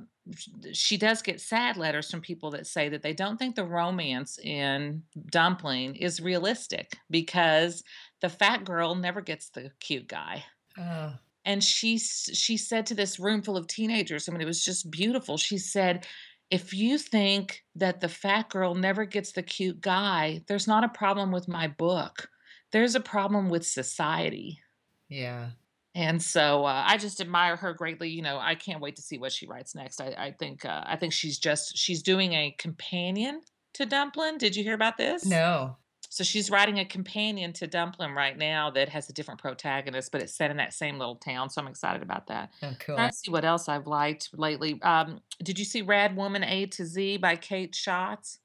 she 0.73 0.97
does 0.97 1.21
get 1.21 1.41
sad 1.41 1.77
letters 1.77 2.09
from 2.09 2.21
people 2.21 2.51
that 2.51 2.67
say 2.67 2.89
that 2.89 3.01
they 3.01 3.13
don't 3.13 3.37
think 3.37 3.55
the 3.55 3.63
romance 3.63 4.37
in 4.39 5.03
Dumplin' 5.31 5.95
is 5.95 6.21
realistic 6.21 6.97
because 7.09 7.83
the 8.21 8.29
fat 8.29 8.63
girl 8.65 8.95
never 8.95 9.21
gets 9.21 9.49
the 9.49 9.71
cute 9.79 10.07
guy. 10.07 10.43
Uh. 10.77 11.13
And 11.45 11.63
she 11.63 11.97
she 11.97 12.57
said 12.57 12.85
to 12.87 12.95
this 12.95 13.19
room 13.19 13.41
full 13.41 13.57
of 13.57 13.67
teenagers, 13.67 14.27
I 14.27 14.31
mean, 14.31 14.41
it 14.41 14.45
was 14.45 14.63
just 14.63 14.91
beautiful. 14.91 15.37
She 15.37 15.57
said, 15.57 16.05
"If 16.51 16.73
you 16.73 16.97
think 16.97 17.63
that 17.75 18.01
the 18.01 18.09
fat 18.09 18.49
girl 18.49 18.75
never 18.75 19.05
gets 19.05 19.31
the 19.31 19.41
cute 19.41 19.81
guy, 19.81 20.43
there's 20.47 20.67
not 20.67 20.83
a 20.83 20.89
problem 20.89 21.31
with 21.31 21.47
my 21.47 21.67
book. 21.67 22.29
There's 22.71 22.93
a 22.93 22.99
problem 22.99 23.49
with 23.49 23.65
society." 23.65 24.59
Yeah. 25.07 25.51
And 25.95 26.21
so 26.21 26.65
uh, 26.65 26.83
I 26.85 26.97
just 26.97 27.19
admire 27.19 27.55
her 27.55 27.73
greatly. 27.73 28.09
You 28.09 28.21
know, 28.21 28.37
I 28.39 28.55
can't 28.55 28.81
wait 28.81 28.95
to 28.97 29.01
see 29.01 29.17
what 29.17 29.31
she 29.31 29.47
writes 29.47 29.75
next. 29.75 29.99
I, 29.99 30.15
I 30.17 30.35
think 30.37 30.65
uh, 30.65 30.83
I 30.85 30.95
think 30.95 31.13
she's 31.13 31.39
just 31.39 31.77
she's 31.77 32.03
doing 32.03 32.33
a 32.33 32.55
companion 32.57 33.41
to 33.73 33.85
Dumplin'. 33.85 34.37
Did 34.37 34.55
you 34.55 34.63
hear 34.63 34.75
about 34.75 34.97
this? 34.97 35.25
No. 35.25 35.77
So 36.11 36.23
she's 36.23 36.49
writing 36.49 36.79
a 36.79 36.85
companion 36.85 37.53
to 37.53 37.67
Dumplin' 37.67 38.13
right 38.13 38.35
now 38.35 38.71
that 38.71 38.89
has 38.89 39.09
a 39.09 39.13
different 39.13 39.39
protagonist, 39.39 40.11
but 40.11 40.21
it's 40.21 40.33
set 40.33 40.49
in 40.49 40.57
that 40.57 40.73
same 40.73 40.97
little 40.97 41.15
town. 41.15 41.51
So 41.51 41.61
I'm 41.61 41.67
excited 41.67 42.01
about 42.01 42.27
that. 42.27 42.49
Oh, 42.63 42.73
cool. 42.79 42.95
Let's 42.95 43.19
see 43.19 43.31
what 43.31 43.45
else 43.45 43.69
I've 43.69 43.85
liked 43.85 44.29
lately. 44.33 44.81
Um, 44.81 45.19
did 45.43 45.59
you 45.59 45.65
see 45.65 45.83
Rad 45.83 46.15
Woman 46.15 46.43
A 46.43 46.65
to 46.65 46.85
Z 46.85 47.17
by 47.17 47.35
Kate 47.35 47.75
Schatz? 47.75 48.39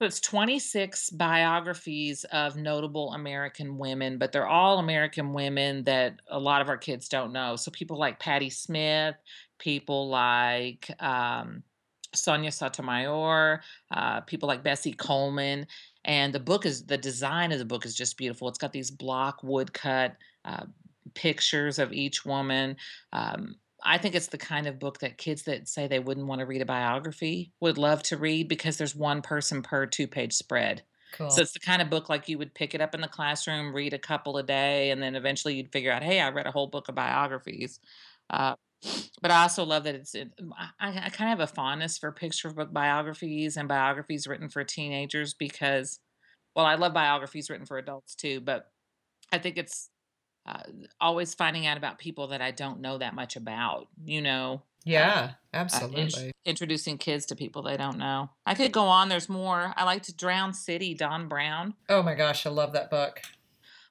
So 0.00 0.06
it's 0.06 0.20
26 0.20 1.10
biographies 1.10 2.22
of 2.24 2.54
notable 2.54 3.12
American 3.14 3.78
women, 3.78 4.16
but 4.16 4.30
they're 4.30 4.46
all 4.46 4.78
American 4.78 5.32
women 5.32 5.82
that 5.84 6.20
a 6.28 6.38
lot 6.38 6.60
of 6.60 6.68
our 6.68 6.76
kids 6.76 7.08
don't 7.08 7.32
know. 7.32 7.56
So 7.56 7.72
people 7.72 7.98
like 7.98 8.20
Patti 8.20 8.48
Smith, 8.48 9.16
people 9.58 10.08
like 10.08 10.88
um, 11.00 11.64
Sonia 12.14 12.52
Sotomayor, 12.52 13.60
uh, 13.90 14.20
people 14.20 14.46
like 14.46 14.62
Bessie 14.62 14.92
Coleman. 14.92 15.66
And 16.04 16.32
the 16.32 16.40
book 16.40 16.64
is 16.64 16.86
the 16.86 16.96
design 16.96 17.50
of 17.50 17.58
the 17.58 17.64
book 17.64 17.84
is 17.84 17.96
just 17.96 18.16
beautiful. 18.16 18.48
It's 18.48 18.56
got 18.56 18.72
these 18.72 18.92
block 18.92 19.42
woodcut 19.42 20.14
uh, 20.44 20.66
pictures 21.14 21.80
of 21.80 21.92
each 21.92 22.24
woman. 22.24 22.76
Um, 23.12 23.56
I 23.84 23.98
think 23.98 24.14
it's 24.14 24.28
the 24.28 24.38
kind 24.38 24.66
of 24.66 24.78
book 24.78 25.00
that 25.00 25.18
kids 25.18 25.42
that 25.42 25.68
say 25.68 25.86
they 25.86 26.00
wouldn't 26.00 26.26
want 26.26 26.40
to 26.40 26.46
read 26.46 26.62
a 26.62 26.66
biography 26.66 27.52
would 27.60 27.78
love 27.78 28.02
to 28.04 28.16
read 28.16 28.48
because 28.48 28.76
there's 28.76 28.94
one 28.94 29.22
person 29.22 29.62
per 29.62 29.86
two 29.86 30.06
page 30.08 30.32
spread. 30.32 30.82
Cool. 31.12 31.30
So 31.30 31.40
it's 31.40 31.52
the 31.52 31.60
kind 31.60 31.80
of 31.80 31.88
book 31.88 32.08
like 32.08 32.28
you 32.28 32.38
would 32.38 32.54
pick 32.54 32.74
it 32.74 32.80
up 32.80 32.94
in 32.94 33.00
the 33.00 33.08
classroom, 33.08 33.74
read 33.74 33.94
a 33.94 33.98
couple 33.98 34.36
a 34.36 34.42
day, 34.42 34.90
and 34.90 35.02
then 35.02 35.14
eventually 35.14 35.54
you'd 35.54 35.72
figure 35.72 35.92
out, 35.92 36.02
hey, 36.02 36.20
I 36.20 36.28
read 36.30 36.46
a 36.46 36.50
whole 36.50 36.66
book 36.66 36.88
of 36.88 36.94
biographies. 36.94 37.80
Uh, 38.28 38.56
but 39.22 39.30
I 39.30 39.42
also 39.42 39.64
love 39.64 39.84
that 39.84 39.94
it's. 39.94 40.14
It, 40.14 40.30
I, 40.78 40.88
I 40.88 41.08
kind 41.10 41.32
of 41.32 41.38
have 41.38 41.40
a 41.40 41.46
fondness 41.46 41.98
for 41.98 42.12
picture 42.12 42.52
book 42.52 42.72
biographies 42.72 43.56
and 43.56 43.68
biographies 43.68 44.26
written 44.26 44.48
for 44.48 44.62
teenagers 44.64 45.34
because, 45.34 45.98
well, 46.54 46.66
I 46.66 46.74
love 46.74 46.94
biographies 46.94 47.50
written 47.50 47.66
for 47.66 47.78
adults 47.78 48.14
too, 48.14 48.40
but 48.40 48.70
I 49.32 49.38
think 49.38 49.56
it's 49.56 49.90
uh, 50.48 50.62
always 51.00 51.34
finding 51.34 51.66
out 51.66 51.76
about 51.76 51.98
people 51.98 52.28
that 52.28 52.40
I 52.40 52.50
don't 52.50 52.80
know 52.80 52.98
that 52.98 53.14
much 53.14 53.36
about. 53.36 53.88
You 54.04 54.22
know, 54.22 54.62
yeah, 54.84 55.32
uh, 55.52 55.56
absolutely. 55.56 56.28
in- 56.28 56.32
introducing 56.46 56.96
kids 56.96 57.26
to 57.26 57.36
people 57.36 57.62
they 57.62 57.76
don't 57.76 57.98
know. 57.98 58.30
I 58.46 58.54
could 58.54 58.72
go 58.72 58.84
on. 58.84 59.08
There's 59.08 59.28
more. 59.28 59.74
I 59.76 59.84
like 59.84 60.04
to 60.04 60.14
Drowned 60.14 60.56
City, 60.56 60.94
Don 60.94 61.28
Brown. 61.28 61.74
oh 61.88 62.02
my 62.02 62.14
gosh, 62.14 62.46
I 62.46 62.50
love 62.50 62.72
that 62.72 62.90
book. 62.90 63.20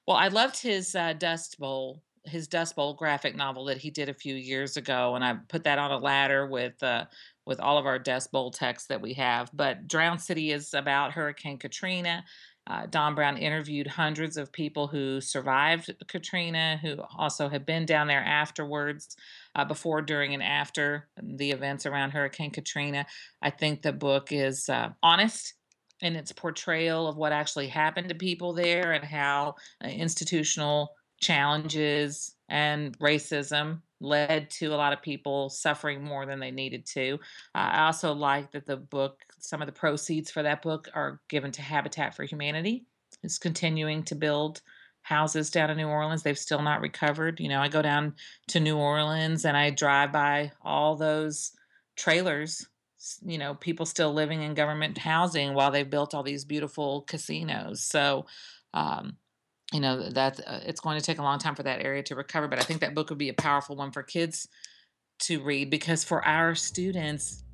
Well, 0.06 0.16
I 0.16 0.28
loved 0.28 0.60
his 0.60 0.94
uh, 0.94 1.12
Dust 1.12 1.58
Bowl, 1.58 2.02
his 2.24 2.48
Dust 2.48 2.74
Bowl 2.74 2.94
graphic 2.94 3.36
novel 3.36 3.66
that 3.66 3.78
he 3.78 3.90
did 3.90 4.08
a 4.08 4.14
few 4.14 4.34
years 4.34 4.76
ago, 4.76 5.14
and 5.14 5.24
I 5.24 5.36
put 5.48 5.64
that 5.64 5.78
on 5.78 5.92
a 5.92 5.98
ladder 5.98 6.46
with 6.46 6.82
uh, 6.82 7.04
with 7.46 7.60
all 7.60 7.78
of 7.78 7.86
our 7.86 7.98
Dust 7.98 8.32
Bowl 8.32 8.50
texts 8.50 8.88
that 8.88 9.00
we 9.00 9.14
have. 9.14 9.50
But 9.54 9.86
Drowned 9.86 10.20
City 10.20 10.50
is 10.50 10.74
about 10.74 11.12
Hurricane 11.12 11.58
Katrina. 11.58 12.24
Uh, 12.68 12.86
Don 12.86 13.14
Brown 13.14 13.38
interviewed 13.38 13.86
hundreds 13.86 14.36
of 14.36 14.52
people 14.52 14.86
who 14.86 15.20
survived 15.20 15.90
Katrina, 16.06 16.78
who 16.82 16.96
also 17.16 17.48
have 17.48 17.64
been 17.64 17.86
down 17.86 18.08
there 18.08 18.22
afterwards, 18.22 19.16
uh, 19.54 19.64
before, 19.64 20.02
during, 20.02 20.34
and 20.34 20.42
after 20.42 21.08
the 21.22 21.50
events 21.50 21.86
around 21.86 22.10
Hurricane 22.10 22.50
Katrina. 22.50 23.06
I 23.40 23.50
think 23.50 23.80
the 23.80 23.92
book 23.92 24.28
is 24.32 24.68
uh, 24.68 24.90
honest 25.02 25.54
in 26.00 26.14
its 26.14 26.30
portrayal 26.30 27.08
of 27.08 27.16
what 27.16 27.32
actually 27.32 27.68
happened 27.68 28.10
to 28.10 28.14
people 28.14 28.52
there 28.52 28.92
and 28.92 29.04
how 29.04 29.54
uh, 29.82 29.88
institutional 29.88 30.90
challenges 31.20 32.34
and 32.48 32.96
racism 32.98 33.80
led 34.00 34.50
to 34.50 34.68
a 34.68 34.76
lot 34.76 34.92
of 34.92 35.02
people 35.02 35.50
suffering 35.50 36.02
more 36.02 36.26
than 36.26 36.40
they 36.40 36.50
needed 36.50 36.86
to. 36.86 37.14
Uh, 37.54 37.58
I 37.58 37.86
also 37.86 38.12
like 38.12 38.52
that 38.52 38.66
the 38.66 38.76
book, 38.76 39.20
some 39.38 39.60
of 39.60 39.66
the 39.66 39.72
proceeds 39.72 40.30
for 40.30 40.42
that 40.42 40.62
book 40.62 40.88
are 40.94 41.20
given 41.28 41.50
to 41.52 41.62
Habitat 41.62 42.14
for 42.14 42.24
Humanity. 42.24 42.84
It's 43.22 43.38
continuing 43.38 44.02
to 44.04 44.14
build 44.14 44.60
houses 45.02 45.50
down 45.50 45.70
in 45.70 45.76
New 45.78 45.88
Orleans. 45.88 46.22
They've 46.22 46.38
still 46.38 46.62
not 46.62 46.80
recovered. 46.80 47.40
You 47.40 47.48
know, 47.48 47.60
I 47.60 47.68
go 47.68 47.82
down 47.82 48.14
to 48.48 48.60
New 48.60 48.76
Orleans 48.76 49.44
and 49.44 49.56
I 49.56 49.70
drive 49.70 50.12
by 50.12 50.52
all 50.62 50.96
those 50.96 51.52
trailers 51.96 52.66
you 53.24 53.38
know 53.38 53.54
people 53.54 53.86
still 53.86 54.12
living 54.12 54.42
in 54.42 54.54
government 54.54 54.98
housing 54.98 55.54
while 55.54 55.70
they've 55.70 55.90
built 55.90 56.14
all 56.14 56.22
these 56.22 56.44
beautiful 56.44 57.02
casinos 57.02 57.82
so 57.82 58.26
um, 58.74 59.16
you 59.72 59.80
know 59.80 60.08
that 60.10 60.40
uh, 60.46 60.60
it's 60.64 60.80
going 60.80 60.98
to 60.98 61.04
take 61.04 61.18
a 61.18 61.22
long 61.22 61.38
time 61.38 61.54
for 61.54 61.62
that 61.62 61.84
area 61.84 62.02
to 62.02 62.14
recover 62.14 62.48
but 62.48 62.58
i 62.58 62.62
think 62.62 62.80
that 62.80 62.94
book 62.94 63.10
would 63.10 63.18
be 63.18 63.28
a 63.28 63.34
powerful 63.34 63.76
one 63.76 63.90
for 63.90 64.02
kids 64.02 64.48
to 65.18 65.42
read 65.42 65.68
because 65.70 66.04
for 66.04 66.24
our 66.24 66.54
students 66.54 67.44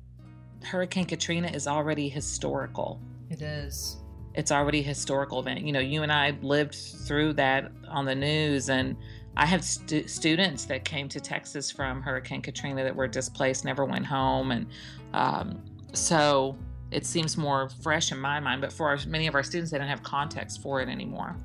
hurricane 0.63 1.05
katrina 1.05 1.47
is 1.47 1.67
already 1.67 2.07
historical 2.07 3.01
It 3.29 3.41
is. 3.41 3.97
it's 4.33 4.51
already 4.51 4.79
a 4.79 4.83
historical 4.83 5.39
event. 5.39 5.61
You 5.61 5.71
know, 5.71 5.79
you 5.79 6.03
and 6.03 6.11
I 6.11 6.37
lived 6.41 6.75
through 6.75 7.33
that 7.33 7.71
on 7.87 8.05
the 8.05 8.15
news, 8.15 8.69
and 8.69 8.95
I 9.37 9.45
have 9.45 9.63
stu- 9.63 10.07
students 10.07 10.65
that 10.65 10.83
came 10.85 11.07
to 11.09 11.19
Texas 11.19 11.71
from 11.71 12.01
Hurricane 12.01 12.41
Katrina 12.41 12.83
that 12.83 12.95
were 12.95 13.07
displaced, 13.07 13.65
never 13.65 13.85
went 13.85 14.05
home, 14.05 14.51
and 14.51 14.67
um, 15.13 15.61
so 15.93 16.57
it 16.91 17.05
seems 17.05 17.37
more 17.37 17.69
fresh 17.81 18.11
in 18.11 18.19
my 18.19 18.39
mind. 18.39 18.61
But 18.61 18.71
for 18.73 18.89
our, 18.89 18.97
many 19.07 19.27
of 19.27 19.35
our 19.35 19.43
students, 19.43 19.71
they 19.71 19.77
don't 19.77 19.87
have 19.87 20.03
context 20.03 20.61
for 20.61 20.81
it 20.81 20.89
anymore. 20.89 21.35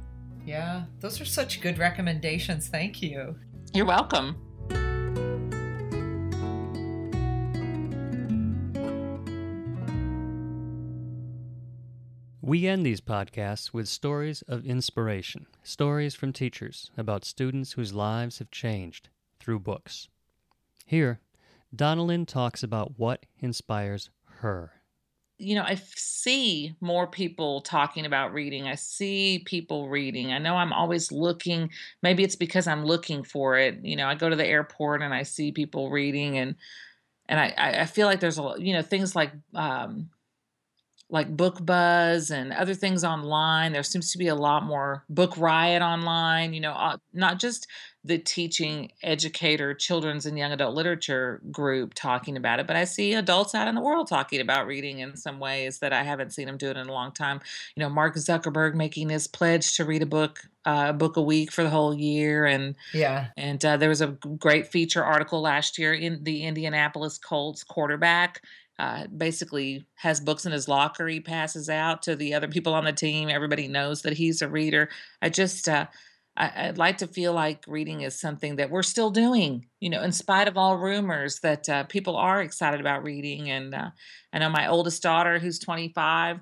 Yeah, 0.47 0.85
those 1.01 1.21
are 1.21 1.25
such 1.25 1.61
good 1.61 1.79
recommendations. 1.79 2.69
Thank 2.69 3.03
you. 3.03 3.37
You're 3.73 3.87
welcome. 3.87 4.37
We 12.43 12.67
end 12.67 12.85
these 12.85 13.01
podcasts 13.01 13.73
with 13.73 13.87
stories 13.87 14.43
of 14.49 14.67
inspiration, 14.67 15.47
stories 15.63 16.17
from 16.17 16.33
teachers 16.33 16.91
about 16.97 17.25
students 17.25 17.75
whose 17.75 17.95
lives 17.95 18.41
have 18.41 18.51
changed 18.51 19.09
through 19.39 19.61
books. 19.61 20.09
Here, 20.85 21.21
Donalyn 21.75 22.27
talks 22.27 22.65
about 22.65 22.99
what 22.99 23.25
inspires 23.39 24.11
her. 24.41 24.80
You 25.41 25.55
know, 25.55 25.63
I 25.63 25.81
see 25.97 26.75
more 26.81 27.07
people 27.07 27.63
talking 27.63 28.05
about 28.05 28.35
reading. 28.35 28.69
I 28.69 28.75
see 28.75 29.43
people 29.47 29.89
reading. 29.89 30.33
I 30.33 30.39
know 30.39 30.55
I'm 30.57 30.73
always 30.73 31.11
looking. 31.11 31.71
Maybe 32.03 32.23
it's 32.23 32.37
because 32.37 32.67
I'm 32.67 32.85
looking 32.85 33.25
for 33.25 33.57
it. 33.57 33.79
You 33.83 33.97
know, 33.97 34.07
I 34.07 34.15
go 34.15 34.29
to 34.29 34.37
the 34.37 34.47
airport 34.47 35.01
and 35.01 35.15
I 35.15 35.23
see 35.23 35.51
people 35.51 35.91
reading, 35.91 36.37
and 36.37 36.57
and 37.29 37.41
I 37.41 37.81
I 37.81 37.87
feel 37.87 38.07
like 38.07 38.21
there's 38.21 38.39
a 38.39 38.55
you 38.59 38.75
know 38.75 38.83
things 38.83 39.17
like 39.17 39.33
um, 39.55 40.11
like 41.11 41.37
Book 41.37 41.65
Buzz 41.65 42.31
and 42.31 42.53
other 42.53 42.75
things 42.75 43.05
online. 43.05 43.73
There 43.73 43.83
seems 43.83 44.13
to 44.13 44.19
be 44.19 44.29
a 44.29 44.35
lot 44.35 44.65
more 44.65 45.05
Book 45.09 45.37
Riot 45.37 45.83
online. 45.83 46.55
You 46.55 46.61
know, 46.61 46.73
uh, 46.73 46.99
not 47.13 47.39
just 47.39 47.67
the 48.03 48.17
teaching 48.17 48.91
educator 49.03 49.75
children's 49.75 50.25
and 50.25 50.39
young 50.39 50.53
adult 50.53 50.75
literature 50.75 51.41
group 51.51 51.93
talking 51.93 52.35
about 52.37 52.59
it 52.59 52.67
but 52.67 52.75
i 52.75 52.83
see 52.85 53.13
adults 53.13 53.55
out 53.55 53.69
in 53.69 53.75
the 53.75 53.81
world 53.81 54.09
talking 54.09 54.41
about 54.41 54.67
reading 54.67 55.01
in 55.01 55.15
some 55.17 55.39
ways 55.39 55.81
that 55.81 55.93
i 55.93 56.03
haven't 56.03 56.33
seen 56.33 56.47
them 56.47 56.57
do 56.57 56.71
it 56.71 56.79
in 56.79 56.89
a 56.89 56.93
long 56.93 57.13
time 57.13 57.41
you 57.77 57.83
know 57.83 57.91
mark 57.91 58.15
zuckerberg 58.15 58.75
making 58.75 59.11
his 59.11 59.27
pledge 59.27 59.77
to 59.77 59.85
read 59.85 60.01
a 60.01 60.07
book 60.07 60.41
uh, 60.65 60.87
a 60.89 60.93
book 60.95 61.19
a 61.19 61.23
week 61.23 61.53
for 61.53 61.63
the 61.63 61.69
whole 61.71 61.93
year 61.95 62.47
and 62.47 62.75
Yeah. 62.95 63.27
and 63.37 63.63
uh, 63.65 63.77
there 63.77 63.91
was 63.91 64.01
a 64.01 64.17
great 64.39 64.69
feature 64.69 65.05
article 65.05 65.43
last 65.43 65.77
year 65.79 65.93
in 65.93 66.25
the 66.25 66.45
indianapolis 66.45 67.19
colts 67.19 67.63
quarterback 67.65 68.41
uh, 68.81 69.07
basically 69.09 69.87
has 69.95 70.21
books 70.21 70.47
in 70.47 70.53
his 70.53 70.69
locker 70.69 71.07
he 71.07 71.21
passes 71.21 71.69
out 71.69 72.03
to 72.03 72.17
the 72.17 72.33
other 72.35 72.49
people 72.49 72.75
on 72.75 72.85
the 72.85 72.93
team 72.93 73.29
everybody 73.29 73.69
knows 73.69 74.03
that 74.03 74.15
he's 74.15 74.43
a 74.43 74.49
reader 74.49 74.89
i 75.23 75.29
just 75.29 75.69
uh, 75.69 75.87
I, 76.37 76.69
I'd 76.69 76.79
like 76.79 76.99
to 76.99 77.07
feel 77.07 77.33
like 77.33 77.65
reading 77.67 78.01
is 78.01 78.19
something 78.19 78.57
that 78.57 78.71
we're 78.71 78.83
still 78.83 79.11
doing, 79.11 79.67
you 79.81 79.91
know, 79.91 80.03
in 80.03 80.13
spite 80.13 80.49
of 80.49 80.57
all 80.57 80.79
rumors 80.79 81.41
that 81.41 81.69
uh, 81.69 81.85
people 81.85 82.17
are 82.17 82.41
excited 82.41 82.81
about 82.81 83.05
reading. 83.05 83.51
And 83.51 83.75
uh, 83.75 83.91
I 84.33 84.39
know 84.39 84.49
my 84.49 84.69
oldest 84.69 85.03
daughter, 85.03 85.39
who's 85.39 85.59
25, 85.59 86.41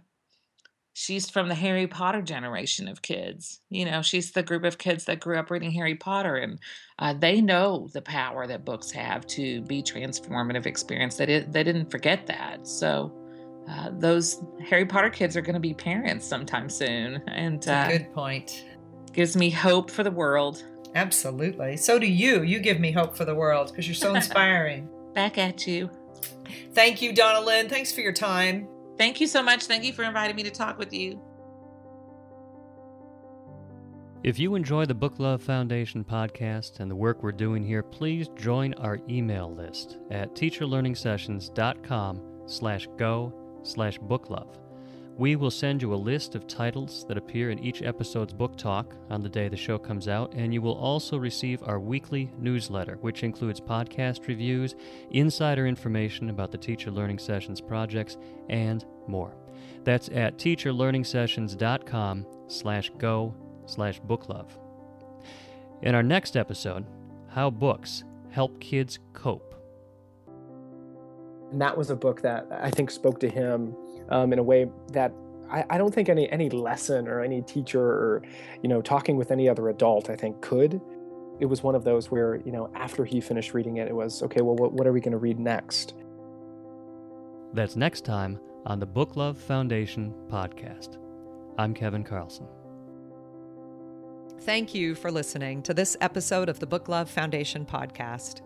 she's 0.99 1.31
from 1.31 1.49
the 1.49 1.55
Harry 1.55 1.87
Potter 1.87 2.21
generation 2.21 2.89
of 2.89 3.03
kids. 3.03 3.61
You 3.71 3.85
know, 3.85 4.03
she's 4.03 4.33
the 4.33 4.43
group 4.43 4.65
of 4.65 4.79
kids 4.79 5.05
that 5.05 5.21
grew 5.21 5.39
up 5.39 5.49
reading 5.49 5.71
Harry 5.71 5.95
Potter, 5.95 6.37
and 6.37 6.59
uh, 6.99 7.15
they 7.15 7.41
know 7.41 7.89
the 7.93 8.03
power 8.03 8.49
that 8.49 8.65
books 8.65 8.91
have 8.91 9.25
to 9.29 9.63
be 9.63 9.81
transformative 9.81 10.67
experience. 10.67 11.17
They, 11.17 11.27
did, 11.27 11.53
they 11.53 11.63
didn't 11.63 11.89
forget 11.91 12.27
that. 12.27 12.67
So, 12.67 13.13
uh, 13.71 13.91
those 13.93 14.43
Harry 14.69 14.87
Potter 14.87 15.11
kids 15.11 15.37
are 15.37 15.41
going 15.41 15.55
to 15.55 15.61
be 15.61 15.73
parents 15.73 16.27
sometime 16.27 16.69
soon, 16.69 17.23
and 17.29 17.67
uh, 17.69 17.89
good 17.89 18.13
point. 18.13 18.65
gives 19.13 19.37
me 19.37 19.51
hope 19.51 19.91
for 19.91 20.03
the 20.03 20.11
world. 20.11 20.65
Absolutely. 20.97 21.77
So 21.77 21.99
do 21.99 22.07
you. 22.07 22.43
You 22.43 22.59
give 22.59 22.81
me 22.81 22.91
hope 22.91 23.17
for 23.17 23.25
the 23.25 23.35
world 23.35 23.69
because 23.69 23.87
you're 23.87 23.95
so 23.95 24.15
inspiring. 24.17 24.89
Back 25.15 25.39
at 25.39 25.67
you. 25.67 25.91
Thank 26.73 27.03
you, 27.03 27.13
Donalyn. 27.13 27.69
Thanks 27.69 27.93
for 27.93 28.01
your 28.01 28.13
time. 28.13 28.67
Thank 28.99 29.21
you 29.21 29.27
so 29.27 29.43
much. 29.43 29.65
Thank 29.65 29.85
you 29.85 29.93
for 29.93 30.03
inviting 30.03 30.37
me 30.37 30.43
to 30.43 30.51
talk 30.51 30.79
with 30.79 30.93
you. 30.93 31.21
If 34.25 34.39
you 34.39 34.57
enjoy 34.57 34.85
the 34.85 34.95
Book 34.95 35.21
Love 35.21 35.43
Foundation 35.43 36.05
podcast 36.05 36.81
and 36.81 36.91
the 36.91 36.97
work 36.97 37.23
we're 37.23 37.31
doing 37.31 37.63
here, 37.63 37.85
please 37.85 38.29
join 38.35 38.75
our 38.75 38.99
email 39.09 39.55
list 39.55 39.99
at 40.11 40.35
teacherlearningsessions.com 40.35 42.23
slash 42.47 42.89
go 42.97 43.33
slash 43.63 43.99
booklove. 44.01 44.57
We 45.19 45.35
will 45.35 45.51
send 45.51 45.83
you 45.83 45.93
a 45.93 45.97
list 45.97 46.37
of 46.37 46.47
titles 46.47 47.05
that 47.09 47.19
appear 47.19 47.51
in 47.51 47.59
each 47.59 47.83
episode's 47.83 48.33
book 48.33 48.57
talk 48.57 48.95
on 49.11 49.21
the 49.21 49.29
day 49.29 49.49
the 49.49 49.57
show 49.57 49.77
comes 49.77 50.07
out, 50.07 50.33
and 50.35 50.55
you 50.55 50.63
will 50.63 50.79
also 50.79 51.17
receive 51.17 51.61
our 51.65 51.81
weekly 51.81 52.31
newsletter, 52.39 52.99
which 53.01 53.25
includes 53.25 53.61
podcast 53.61 54.29
reviews, 54.29 54.77
insider 55.11 55.67
information 55.67 56.31
about 56.31 56.53
the 56.53 56.59
Teacher 56.59 56.93
Learning 56.93 57.19
Sessions 57.19 57.61
projects, 57.61 58.17
and 58.49 58.85
more. 59.09 59.35
That's 59.83 60.09
at 60.11 60.39
teacherlearningsessions.com 60.39 62.27
slash 62.47 62.93
go 62.97 63.35
slash 63.67 64.01
booklove. 64.03 64.51
In 65.83 65.97
our 65.97 66.03
next 66.05 66.37
episode, 66.37 66.87
how 67.27 67.51
books 67.51 68.05
help 68.31 68.61
kids 68.61 69.01
cope. 69.15 69.57
And 71.51 71.61
that 71.61 71.77
was 71.77 71.91
a 71.91 71.97
book 71.97 72.23
that 72.23 72.47
I 72.53 72.71
think 72.71 72.93
spoke 72.93 73.19
to 73.21 73.29
him 73.29 73.75
um, 74.09 74.33
in 74.33 74.39
a 74.39 74.43
way 74.43 74.71
that 74.93 75.13
I, 75.51 75.65
I 75.71 75.79
don't 75.79 75.95
think 75.95 76.09
any 76.09 76.31
any 76.31 76.51
lesson 76.51 77.09
or 77.09 77.21
any 77.21 77.43
teacher 77.43 77.81
or 77.81 78.23
you 78.63 78.69
know 78.69 78.83
talking 78.83 79.17
with 79.17 79.31
any 79.31 79.49
other 79.49 79.69
adult 79.69 80.11
I 80.11 80.17
think 80.17 80.41
could. 80.41 80.81
it 81.41 81.47
was 81.47 81.63
one 81.63 81.75
of 81.75 81.85
those 81.85 82.11
where, 82.11 82.37
you 82.45 82.53
know, 82.53 82.71
after 82.75 83.05
he 83.05 83.21
finished 83.21 83.55
reading 83.55 83.77
it, 83.77 83.89
it 83.89 83.95
was, 83.95 84.23
okay, 84.23 84.41
well, 84.41 84.57
what, 84.57 84.73
what 84.73 84.87
are 84.87 84.93
we 84.93 85.01
going 85.01 85.13
to 85.13 85.19
read 85.19 85.39
next? 85.39 85.95
That's 87.53 87.77
next 87.77 88.05
time 88.05 88.39
on 88.67 88.81
the 88.81 88.87
Book 88.87 89.17
Love 89.17 89.39
Foundation 89.39 90.13
podcast. 90.29 90.99
I'm 91.57 91.75
Kevin 91.75 92.05
Carlson. 92.05 92.47
Thank 94.41 94.75
you 94.75 94.95
for 94.95 95.11
listening 95.11 95.63
to 95.63 95.75
this 95.75 95.97
episode 96.01 96.49
of 96.49 96.59
the 96.59 96.67
Book 96.67 96.89
Love 96.89 97.11
Foundation 97.11 97.65
podcast. 97.65 98.41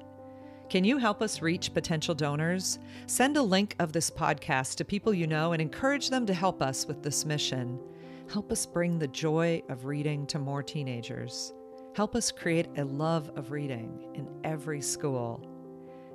Can 0.72 0.85
you 0.85 0.96
help 0.96 1.20
us 1.20 1.42
reach 1.42 1.74
potential 1.74 2.14
donors? 2.14 2.78
Send 3.04 3.37
a 3.37 3.42
link 3.42 3.76
of 3.78 3.92
this 3.92 4.08
podcast 4.08 4.76
to 4.76 4.87
people 4.87 5.12
you 5.12 5.26
know 5.26 5.52
and 5.52 5.61
encourage 5.61 6.08
them 6.08 6.24
to 6.24 6.32
help 6.32 6.62
us 6.62 6.87
with 6.87 7.02
this 7.02 7.26
mission. 7.26 7.78
Help 8.32 8.50
us 8.50 8.64
bring 8.64 8.98
the 8.98 9.08
joy 9.08 9.62
of 9.68 9.85
reading 9.85 10.26
to 10.28 10.38
more 10.38 10.62
teenagers. 10.62 11.52
Help 11.94 12.16
us 12.16 12.32
create 12.32 12.68
a 12.78 12.85
love 12.85 13.30
of 13.37 13.50
reading 13.50 14.12
in 14.14 14.26
every 14.44 14.80
school. 14.80 15.46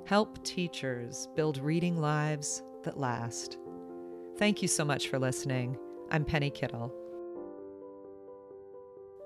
Help 0.06 0.42
teachers 0.42 1.28
build 1.36 1.58
reading 1.58 2.00
lives 2.00 2.64
that 2.82 2.98
last. 2.98 3.58
Thank 4.38 4.60
you 4.60 4.66
so 4.66 4.84
much 4.84 5.06
for 5.06 5.20
listening. 5.20 5.78
I'm 6.10 6.24
Penny 6.24 6.50
Kittle. 6.50 6.92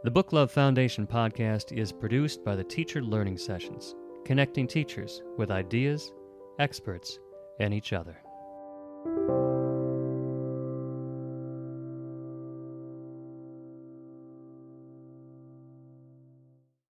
The 0.05 0.11
Book 0.11 0.35
Love 0.35 0.51
Foundation 0.51 1.07
podcast 1.07 1.73
is 1.73 1.91
produced 1.91 2.45
by 2.45 2.55
the 2.55 2.65
Teacher 2.65 3.01
Learning 3.01 3.39
Sessions, 3.39 3.95
connecting 4.25 4.67
teachers 4.67 5.23
with 5.37 5.51
ideas, 5.51 6.13
experts, 6.59 7.19
and 7.61 7.75
each 7.75 7.93
other. 7.93 8.17